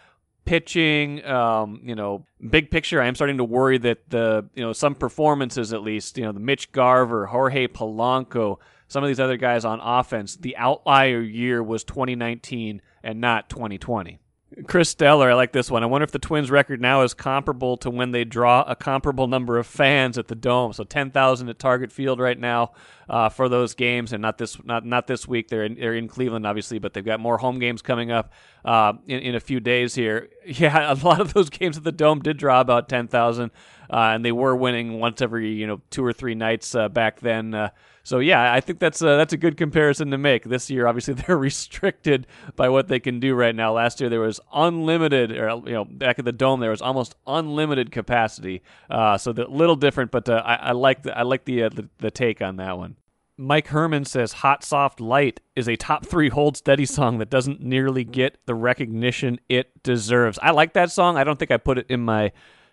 pitching. 0.45 1.23
Um, 1.25 1.81
you 1.83 1.93
know, 1.93 2.25
big 2.49 2.71
picture, 2.71 3.01
I 3.01 3.05
am 3.05 3.13
starting 3.13 3.37
to 3.37 3.43
worry 3.43 3.77
that 3.77 4.09
the 4.09 4.49
you 4.55 4.63
know 4.63 4.73
some 4.73 4.95
performances 4.95 5.71
at 5.73 5.83
least, 5.83 6.17
you 6.17 6.23
know, 6.23 6.31
the 6.31 6.39
Mitch 6.39 6.71
Garver, 6.71 7.27
Jorge 7.27 7.67
Polanco, 7.67 8.57
some 8.87 9.03
of 9.03 9.07
these 9.07 9.19
other 9.19 9.37
guys 9.37 9.65
on 9.65 9.79
offense, 9.79 10.35
the 10.35 10.57
outlier 10.57 11.21
year 11.21 11.61
was 11.61 11.83
2019 11.83 12.81
and 13.03 13.21
not 13.21 13.49
2020. 13.49 14.19
Chris 14.65 14.93
Steller, 14.93 15.29
I 15.29 15.35
like 15.35 15.51
this 15.51 15.69
one. 15.69 15.83
I 15.83 15.85
wonder 15.85 16.03
if 16.03 16.11
the 16.11 16.17
Twins' 16.17 16.49
record 16.49 16.81
now 16.81 17.03
is 17.03 17.13
comparable 17.13 17.77
to 17.77 17.89
when 17.91 18.11
they 18.11 18.23
draw 18.23 18.63
a 18.63 18.75
comparable 18.75 19.27
number 19.27 19.59
of 19.59 19.67
fans 19.67 20.17
at 20.17 20.27
the 20.27 20.33
Dome. 20.33 20.73
So 20.73 20.83
10,000 20.83 21.49
at 21.49 21.59
Target 21.59 21.91
Field 21.91 22.19
right 22.19 22.37
now 22.37 22.71
uh, 23.07 23.29
for 23.29 23.47
those 23.47 23.75
games, 23.75 24.11
and 24.11 24.23
not 24.23 24.39
this 24.39 24.63
not 24.65 24.85
not 24.85 25.05
this 25.05 25.27
week. 25.27 25.49
They're 25.49 25.63
in, 25.63 25.75
they're 25.75 25.93
in 25.93 26.07
Cleveland, 26.07 26.47
obviously, 26.47 26.79
but 26.79 26.93
they've 26.93 27.05
got 27.05 27.19
more 27.19 27.37
home 27.37 27.59
games 27.59 27.83
coming 27.83 28.11
up 28.11 28.33
uh, 28.65 28.93
in, 29.05 29.19
in 29.19 29.35
a 29.35 29.39
few 29.39 29.59
days 29.59 29.95
here. 29.95 30.29
Yeah, 30.49 30.91
a 30.91 30.95
lot 30.95 31.21
of 31.21 31.33
those 31.33 31.51
games 31.51 31.77
at 31.77 31.83
the 31.83 31.91
Dome 31.91 32.21
did 32.21 32.37
draw 32.37 32.59
about 32.59 32.89
10,000, 32.89 33.51
uh, 33.51 33.95
and 33.95 34.25
they 34.25 34.31
were 34.31 34.55
winning 34.55 34.99
once 34.99 35.21
every 35.21 35.51
you 35.51 35.67
know 35.67 35.79
two 35.91 36.03
or 36.03 36.11
three 36.11 36.33
nights 36.33 36.73
uh, 36.73 36.89
back 36.89 37.19
then. 37.19 37.69
So 38.09 38.17
yeah, 38.17 38.51
I 38.51 38.59
think 38.59 38.79
that's 38.79 39.03
a, 39.03 39.05
that's 39.05 39.33
a 39.33 39.37
good 39.37 39.55
comparison 39.55 40.09
to 40.09 40.17
make. 40.17 40.45
This 40.45 40.71
year, 40.71 40.87
obviously, 40.87 41.13
they're 41.27 41.37
restricted 41.37 42.25
by 42.55 42.67
what 42.67 42.87
they 42.87 42.99
can 42.99 43.19
do 43.19 43.35
right 43.35 43.53
now. 43.53 43.73
Last 43.73 44.01
year, 44.01 44.09
there 44.09 44.19
was 44.19 44.39
unlimited, 44.51 45.31
or 45.31 45.61
you 45.63 45.73
know, 45.73 45.85
back 45.85 46.17
at 46.17 46.25
the 46.25 46.31
dome, 46.31 46.59
there 46.59 46.71
was 46.71 46.81
almost 46.81 47.13
unlimited 47.27 47.91
capacity. 47.91 48.63
Uh, 48.89 49.15
so 49.19 49.29
a 49.29 49.45
little 49.45 49.75
different, 49.75 50.09
but 50.09 50.27
uh, 50.27 50.41
I, 50.43 50.55
I 50.55 50.71
like 50.71 51.03
the 51.03 51.15
I 51.15 51.21
like 51.21 51.45
the, 51.45 51.61
uh, 51.61 51.69
the 51.69 51.87
the 51.99 52.09
take 52.09 52.41
on 52.41 52.55
that 52.55 52.79
one. 52.79 52.95
Mike 53.37 53.67
Herman 53.67 54.05
says 54.05 54.33
Hot 54.33 54.63
Soft 54.63 54.99
Light 54.99 55.39
is 55.55 55.69
a 55.69 55.75
top 55.75 56.03
three 56.03 56.29
hold 56.29 56.57
steady 56.57 56.87
song 56.87 57.19
that 57.19 57.29
doesn't 57.29 57.61
nearly 57.61 58.03
get 58.03 58.39
the 58.47 58.55
recognition 58.55 59.39
it 59.49 59.83
deserves. 59.83 60.39
I 60.41 60.49
like 60.49 60.73
that 60.73 60.89
song. 60.89 61.15
I 61.15 61.23
don't 61.23 61.37
think 61.37 61.51
I 61.51 61.57
put 61.57 61.77
it 61.77 61.85
in 61.89 61.99
my 61.99 62.31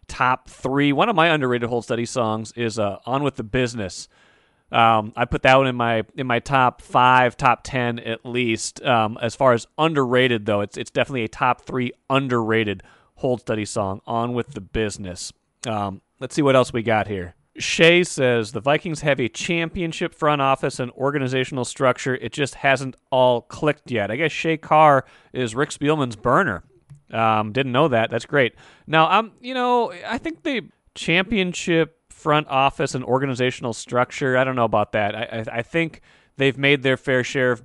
top 0.08 0.48
three. 0.48 0.94
One 0.94 1.10
of 1.10 1.14
my 1.14 1.28
underrated 1.28 1.68
hold 1.68 1.84
steady 1.84 2.06
songs 2.06 2.52
is 2.56 2.78
uh, 2.78 3.00
On 3.04 3.22
With 3.22 3.36
the 3.36 3.44
Business. 3.44 4.08
Um, 4.72 5.12
I 5.14 5.24
put 5.26 5.42
that 5.42 5.56
one 5.56 5.68
in 5.68 5.76
my 5.76 6.04
in 6.16 6.26
my 6.26 6.40
top 6.40 6.82
five, 6.82 7.36
top 7.36 7.60
ten 7.62 7.98
at 8.00 8.26
least. 8.26 8.82
Um, 8.82 9.18
as 9.22 9.36
far 9.36 9.52
as 9.52 9.66
underrated 9.78 10.46
though, 10.46 10.60
it's 10.60 10.76
it's 10.76 10.90
definitely 10.90 11.24
a 11.24 11.28
top 11.28 11.62
three 11.62 11.92
underrated 12.10 12.82
hold 13.16 13.40
steady 13.40 13.64
song. 13.64 14.00
On 14.06 14.32
with 14.32 14.52
the 14.52 14.60
business. 14.60 15.32
Um, 15.66 16.02
let's 16.20 16.34
see 16.34 16.42
what 16.42 16.56
else 16.56 16.72
we 16.72 16.82
got 16.82 17.06
here. 17.06 17.34
Shay 17.58 18.04
says 18.04 18.52
the 18.52 18.60
Vikings 18.60 19.00
have 19.00 19.18
a 19.18 19.28
championship 19.28 20.14
front 20.14 20.42
office 20.42 20.78
and 20.78 20.90
organizational 20.92 21.64
structure. 21.64 22.14
It 22.14 22.32
just 22.32 22.56
hasn't 22.56 22.96
all 23.10 23.42
clicked 23.42 23.90
yet. 23.90 24.10
I 24.10 24.16
guess 24.16 24.32
Shay 24.32 24.56
Carr 24.56 25.06
is 25.32 25.54
Rick 25.54 25.70
Spielman's 25.70 26.16
burner. 26.16 26.64
Um, 27.10 27.52
didn't 27.52 27.72
know 27.72 27.88
that. 27.88 28.10
That's 28.10 28.26
great. 28.26 28.54
Now, 28.86 29.10
um, 29.10 29.32
you 29.40 29.54
know, 29.54 29.92
I 30.06 30.18
think 30.18 30.42
the 30.42 30.68
championship 30.94 32.05
front 32.16 32.48
office 32.48 32.94
and 32.94 33.04
organizational 33.04 33.74
structure. 33.74 34.38
I 34.38 34.44
don't 34.44 34.56
know 34.56 34.64
about 34.64 34.92
that. 34.92 35.14
I, 35.14 35.22
I, 35.22 35.58
I 35.58 35.62
think 35.62 36.00
they've 36.38 36.56
made 36.56 36.82
their 36.82 36.96
fair 36.96 37.22
share 37.22 37.52
of 37.52 37.62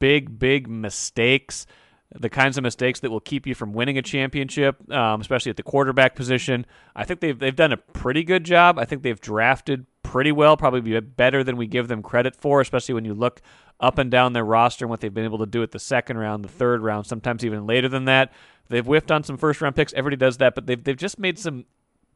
big, 0.00 0.40
big 0.40 0.68
mistakes. 0.68 1.66
The 2.12 2.28
kinds 2.28 2.58
of 2.58 2.64
mistakes 2.64 3.00
that 3.00 3.10
will 3.10 3.20
keep 3.20 3.46
you 3.46 3.54
from 3.54 3.72
winning 3.72 3.96
a 3.96 4.02
championship, 4.02 4.90
um, 4.92 5.20
especially 5.20 5.50
at 5.50 5.56
the 5.56 5.62
quarterback 5.62 6.16
position. 6.16 6.66
I 6.96 7.04
think 7.04 7.20
they've 7.20 7.38
they've 7.38 7.54
done 7.54 7.72
a 7.72 7.76
pretty 7.76 8.24
good 8.24 8.44
job. 8.44 8.78
I 8.78 8.84
think 8.84 9.02
they've 9.02 9.20
drafted 9.20 9.86
pretty 10.02 10.32
well, 10.32 10.56
probably 10.56 11.00
better 11.00 11.44
than 11.44 11.56
we 11.56 11.66
give 11.66 11.88
them 11.88 12.02
credit 12.02 12.34
for, 12.34 12.60
especially 12.60 12.94
when 12.94 13.04
you 13.04 13.14
look 13.14 13.40
up 13.78 13.98
and 13.98 14.10
down 14.10 14.32
their 14.32 14.44
roster 14.44 14.84
and 14.84 14.90
what 14.90 15.00
they've 15.00 15.14
been 15.14 15.24
able 15.24 15.38
to 15.38 15.46
do 15.46 15.62
at 15.62 15.70
the 15.70 15.78
second 15.78 16.16
round, 16.18 16.44
the 16.44 16.48
third 16.48 16.82
round, 16.82 17.06
sometimes 17.06 17.44
even 17.44 17.66
later 17.66 17.88
than 17.88 18.06
that. 18.06 18.32
They've 18.68 18.84
whiffed 18.84 19.10
on 19.10 19.22
some 19.22 19.36
first 19.36 19.60
round 19.60 19.76
picks. 19.76 19.92
Everybody 19.92 20.16
does 20.16 20.38
that, 20.38 20.54
but 20.54 20.66
they've 20.66 20.82
they've 20.82 20.96
just 20.96 21.18
made 21.18 21.38
some 21.38 21.66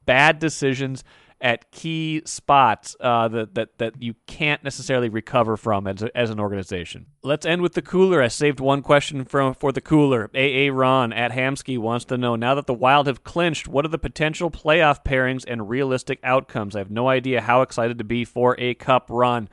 bad 0.06 0.38
decisions 0.38 1.04
at 1.40 1.70
key 1.70 2.22
spots 2.26 2.94
uh, 3.00 3.28
that, 3.28 3.54
that 3.54 3.78
that 3.78 4.02
you 4.02 4.14
can't 4.26 4.62
necessarily 4.62 5.08
recover 5.08 5.56
from 5.56 5.86
as, 5.86 6.02
a, 6.02 6.16
as 6.16 6.30
an 6.30 6.38
organization. 6.38 7.06
Let's 7.22 7.46
end 7.46 7.62
with 7.62 7.72
the 7.74 7.82
cooler. 7.82 8.22
I 8.22 8.28
saved 8.28 8.60
one 8.60 8.82
question 8.82 9.24
from 9.24 9.54
for 9.54 9.72
the 9.72 9.80
cooler. 9.80 10.30
AA 10.34 10.72
Ron 10.72 11.12
at 11.12 11.32
Hamsky 11.32 11.78
wants 11.78 12.04
to 12.06 12.18
know 12.18 12.36
now 12.36 12.54
that 12.54 12.66
the 12.66 12.74
Wild 12.74 13.06
have 13.06 13.24
clinched, 13.24 13.68
what 13.68 13.84
are 13.84 13.88
the 13.88 13.98
potential 13.98 14.50
playoff 14.50 15.04
pairings 15.04 15.44
and 15.46 15.68
realistic 15.68 16.18
outcomes? 16.22 16.76
I 16.76 16.80
have 16.80 16.90
no 16.90 17.08
idea 17.08 17.40
how 17.40 17.62
excited 17.62 17.98
to 17.98 18.04
be 18.04 18.24
for 18.24 18.54
a 18.58 18.74
cup 18.74 19.06
run. 19.08 19.48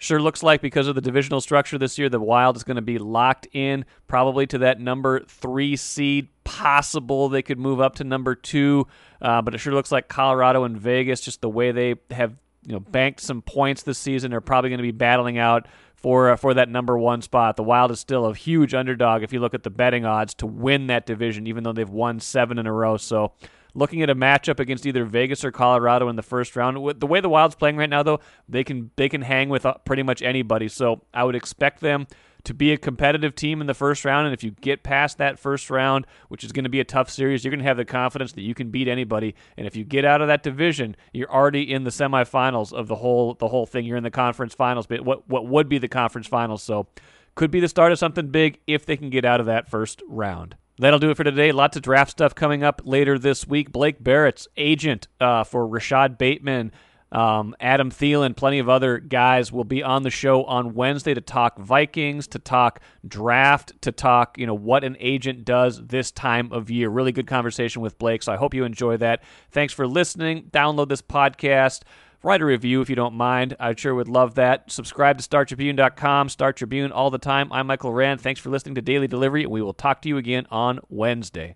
Sure 0.00 0.22
looks 0.22 0.44
like 0.44 0.60
because 0.60 0.86
of 0.86 0.94
the 0.94 1.00
divisional 1.00 1.40
structure 1.40 1.76
this 1.76 1.98
year, 1.98 2.08
the 2.08 2.20
Wild 2.20 2.56
is 2.56 2.62
going 2.62 2.76
to 2.76 2.82
be 2.82 2.98
locked 2.98 3.48
in 3.52 3.84
probably 4.06 4.46
to 4.46 4.58
that 4.58 4.80
number 4.80 5.24
three 5.24 5.74
seed. 5.74 6.28
Possible 6.44 7.28
they 7.28 7.42
could 7.42 7.58
move 7.58 7.80
up 7.80 7.96
to 7.96 8.04
number 8.04 8.36
two, 8.36 8.86
uh, 9.20 9.42
but 9.42 9.54
it 9.54 9.58
sure 9.58 9.74
looks 9.74 9.90
like 9.90 10.06
Colorado 10.08 10.62
and 10.62 10.78
Vegas, 10.78 11.20
just 11.20 11.40
the 11.40 11.48
way 11.48 11.72
they 11.72 11.96
have 12.12 12.36
you 12.64 12.72
know 12.72 12.80
banked 12.80 13.20
some 13.20 13.42
points 13.42 13.82
this 13.82 13.98
season, 13.98 14.32
are 14.32 14.40
probably 14.40 14.70
going 14.70 14.78
to 14.78 14.82
be 14.82 14.92
battling 14.92 15.36
out 15.36 15.66
for 15.96 16.30
uh, 16.30 16.36
for 16.36 16.54
that 16.54 16.68
number 16.68 16.96
one 16.96 17.20
spot. 17.20 17.56
The 17.56 17.64
Wild 17.64 17.90
is 17.90 17.98
still 17.98 18.26
a 18.26 18.34
huge 18.34 18.74
underdog 18.74 19.24
if 19.24 19.32
you 19.32 19.40
look 19.40 19.52
at 19.52 19.64
the 19.64 19.70
betting 19.70 20.04
odds 20.04 20.32
to 20.34 20.46
win 20.46 20.86
that 20.86 21.06
division, 21.06 21.48
even 21.48 21.64
though 21.64 21.72
they've 21.72 21.90
won 21.90 22.20
seven 22.20 22.58
in 22.58 22.66
a 22.66 22.72
row. 22.72 22.96
So 22.96 23.32
looking 23.74 24.02
at 24.02 24.10
a 24.10 24.14
matchup 24.14 24.60
against 24.60 24.86
either 24.86 25.04
Vegas 25.04 25.44
or 25.44 25.50
Colorado 25.50 26.08
in 26.08 26.16
the 26.16 26.22
first 26.22 26.56
round. 26.56 27.00
The 27.00 27.06
way 27.06 27.20
the 27.20 27.28
Wild's 27.28 27.54
playing 27.54 27.76
right 27.76 27.90
now, 27.90 28.02
though, 28.02 28.20
they 28.48 28.64
can 28.64 28.90
they 28.96 29.08
can 29.08 29.22
hang 29.22 29.48
with 29.48 29.66
uh, 29.66 29.74
pretty 29.84 30.02
much 30.02 30.22
anybody. 30.22 30.68
So 30.68 31.02
I 31.12 31.24
would 31.24 31.34
expect 31.34 31.80
them 31.80 32.06
to 32.44 32.54
be 32.54 32.72
a 32.72 32.78
competitive 32.78 33.34
team 33.34 33.60
in 33.60 33.66
the 33.66 33.74
first 33.74 34.04
round. 34.04 34.26
And 34.26 34.34
if 34.34 34.42
you 34.42 34.52
get 34.52 34.82
past 34.82 35.18
that 35.18 35.38
first 35.38 35.70
round, 35.70 36.06
which 36.28 36.44
is 36.44 36.52
going 36.52 36.64
to 36.64 36.70
be 36.70 36.80
a 36.80 36.84
tough 36.84 37.10
series, 37.10 37.44
you're 37.44 37.50
going 37.50 37.58
to 37.58 37.64
have 37.64 37.76
the 37.76 37.84
confidence 37.84 38.32
that 38.32 38.42
you 38.42 38.54
can 38.54 38.70
beat 38.70 38.88
anybody. 38.88 39.34
And 39.56 39.66
if 39.66 39.76
you 39.76 39.84
get 39.84 40.04
out 40.04 40.20
of 40.20 40.28
that 40.28 40.42
division, 40.42 40.96
you're 41.12 41.30
already 41.30 41.70
in 41.70 41.84
the 41.84 41.90
semifinals 41.90 42.72
of 42.72 42.88
the 42.88 42.96
whole 42.96 43.34
the 43.34 43.48
whole 43.48 43.66
thing. 43.66 43.84
You're 43.84 43.96
in 43.96 44.04
the 44.04 44.10
conference 44.10 44.54
finals, 44.54 44.86
but 44.86 45.02
what 45.04 45.28
what 45.28 45.46
would 45.46 45.68
be 45.68 45.78
the 45.78 45.88
conference 45.88 46.26
finals? 46.26 46.62
So 46.62 46.86
could 47.34 47.50
be 47.50 47.60
the 47.60 47.68
start 47.68 47.92
of 47.92 47.98
something 47.98 48.28
big 48.28 48.60
if 48.66 48.84
they 48.84 48.96
can 48.96 49.10
get 49.10 49.24
out 49.24 49.40
of 49.40 49.46
that 49.46 49.68
first 49.68 50.02
round. 50.08 50.56
That'll 50.78 50.98
do 50.98 51.10
it 51.10 51.16
for 51.16 51.24
today. 51.24 51.52
Lots 51.52 51.76
of 51.76 51.82
draft 51.82 52.10
stuff 52.10 52.34
coming 52.34 52.62
up 52.62 52.82
later 52.84 53.18
this 53.18 53.46
week. 53.46 53.72
Blake 53.72 54.02
Baratz 54.02 54.46
agent 54.56 55.08
uh, 55.20 55.44
for 55.44 55.66
Rashod 55.66 56.18
Bateman 56.18 56.72
um, 57.10 57.54
Adam 57.58 57.90
Thielen, 57.90 58.36
plenty 58.36 58.58
of 58.58 58.68
other 58.68 58.98
guys 58.98 59.50
will 59.50 59.64
be 59.64 59.82
on 59.82 60.02
the 60.02 60.10
show 60.10 60.44
on 60.44 60.74
Wednesday 60.74 61.14
to 61.14 61.20
talk 61.20 61.58
Vikings, 61.58 62.26
to 62.28 62.38
talk 62.38 62.80
draft, 63.06 63.80
to 63.82 63.92
talk, 63.92 64.36
you 64.36 64.46
know, 64.46 64.54
what 64.54 64.84
an 64.84 64.96
agent 65.00 65.44
does 65.44 65.86
this 65.86 66.10
time 66.10 66.52
of 66.52 66.70
year. 66.70 66.90
Really 66.90 67.12
good 67.12 67.26
conversation 67.26 67.80
with 67.80 67.98
Blake. 67.98 68.22
So 68.22 68.32
I 68.32 68.36
hope 68.36 68.52
you 68.52 68.64
enjoy 68.64 68.98
that. 68.98 69.22
Thanks 69.50 69.72
for 69.72 69.86
listening. 69.86 70.50
Download 70.50 70.88
this 70.88 71.02
podcast. 71.02 71.82
Write 72.22 72.42
a 72.42 72.44
review 72.44 72.80
if 72.80 72.90
you 72.90 72.96
don't 72.96 73.14
mind. 73.14 73.56
I 73.60 73.74
sure 73.76 73.94
would 73.94 74.08
love 74.08 74.34
that. 74.34 74.72
Subscribe 74.72 75.18
to 75.18 75.28
StarTribune.com, 75.28 76.28
Star 76.28 76.52
Tribune 76.52 76.90
all 76.90 77.10
the 77.10 77.18
time. 77.18 77.52
I'm 77.52 77.68
Michael 77.68 77.92
Rand. 77.92 78.20
Thanks 78.20 78.40
for 78.40 78.50
listening 78.50 78.74
to 78.74 78.82
Daily 78.82 79.06
Delivery, 79.06 79.44
and 79.44 79.52
we 79.52 79.62
will 79.62 79.72
talk 79.72 80.02
to 80.02 80.08
you 80.08 80.16
again 80.16 80.44
on 80.50 80.80
Wednesday. 80.88 81.54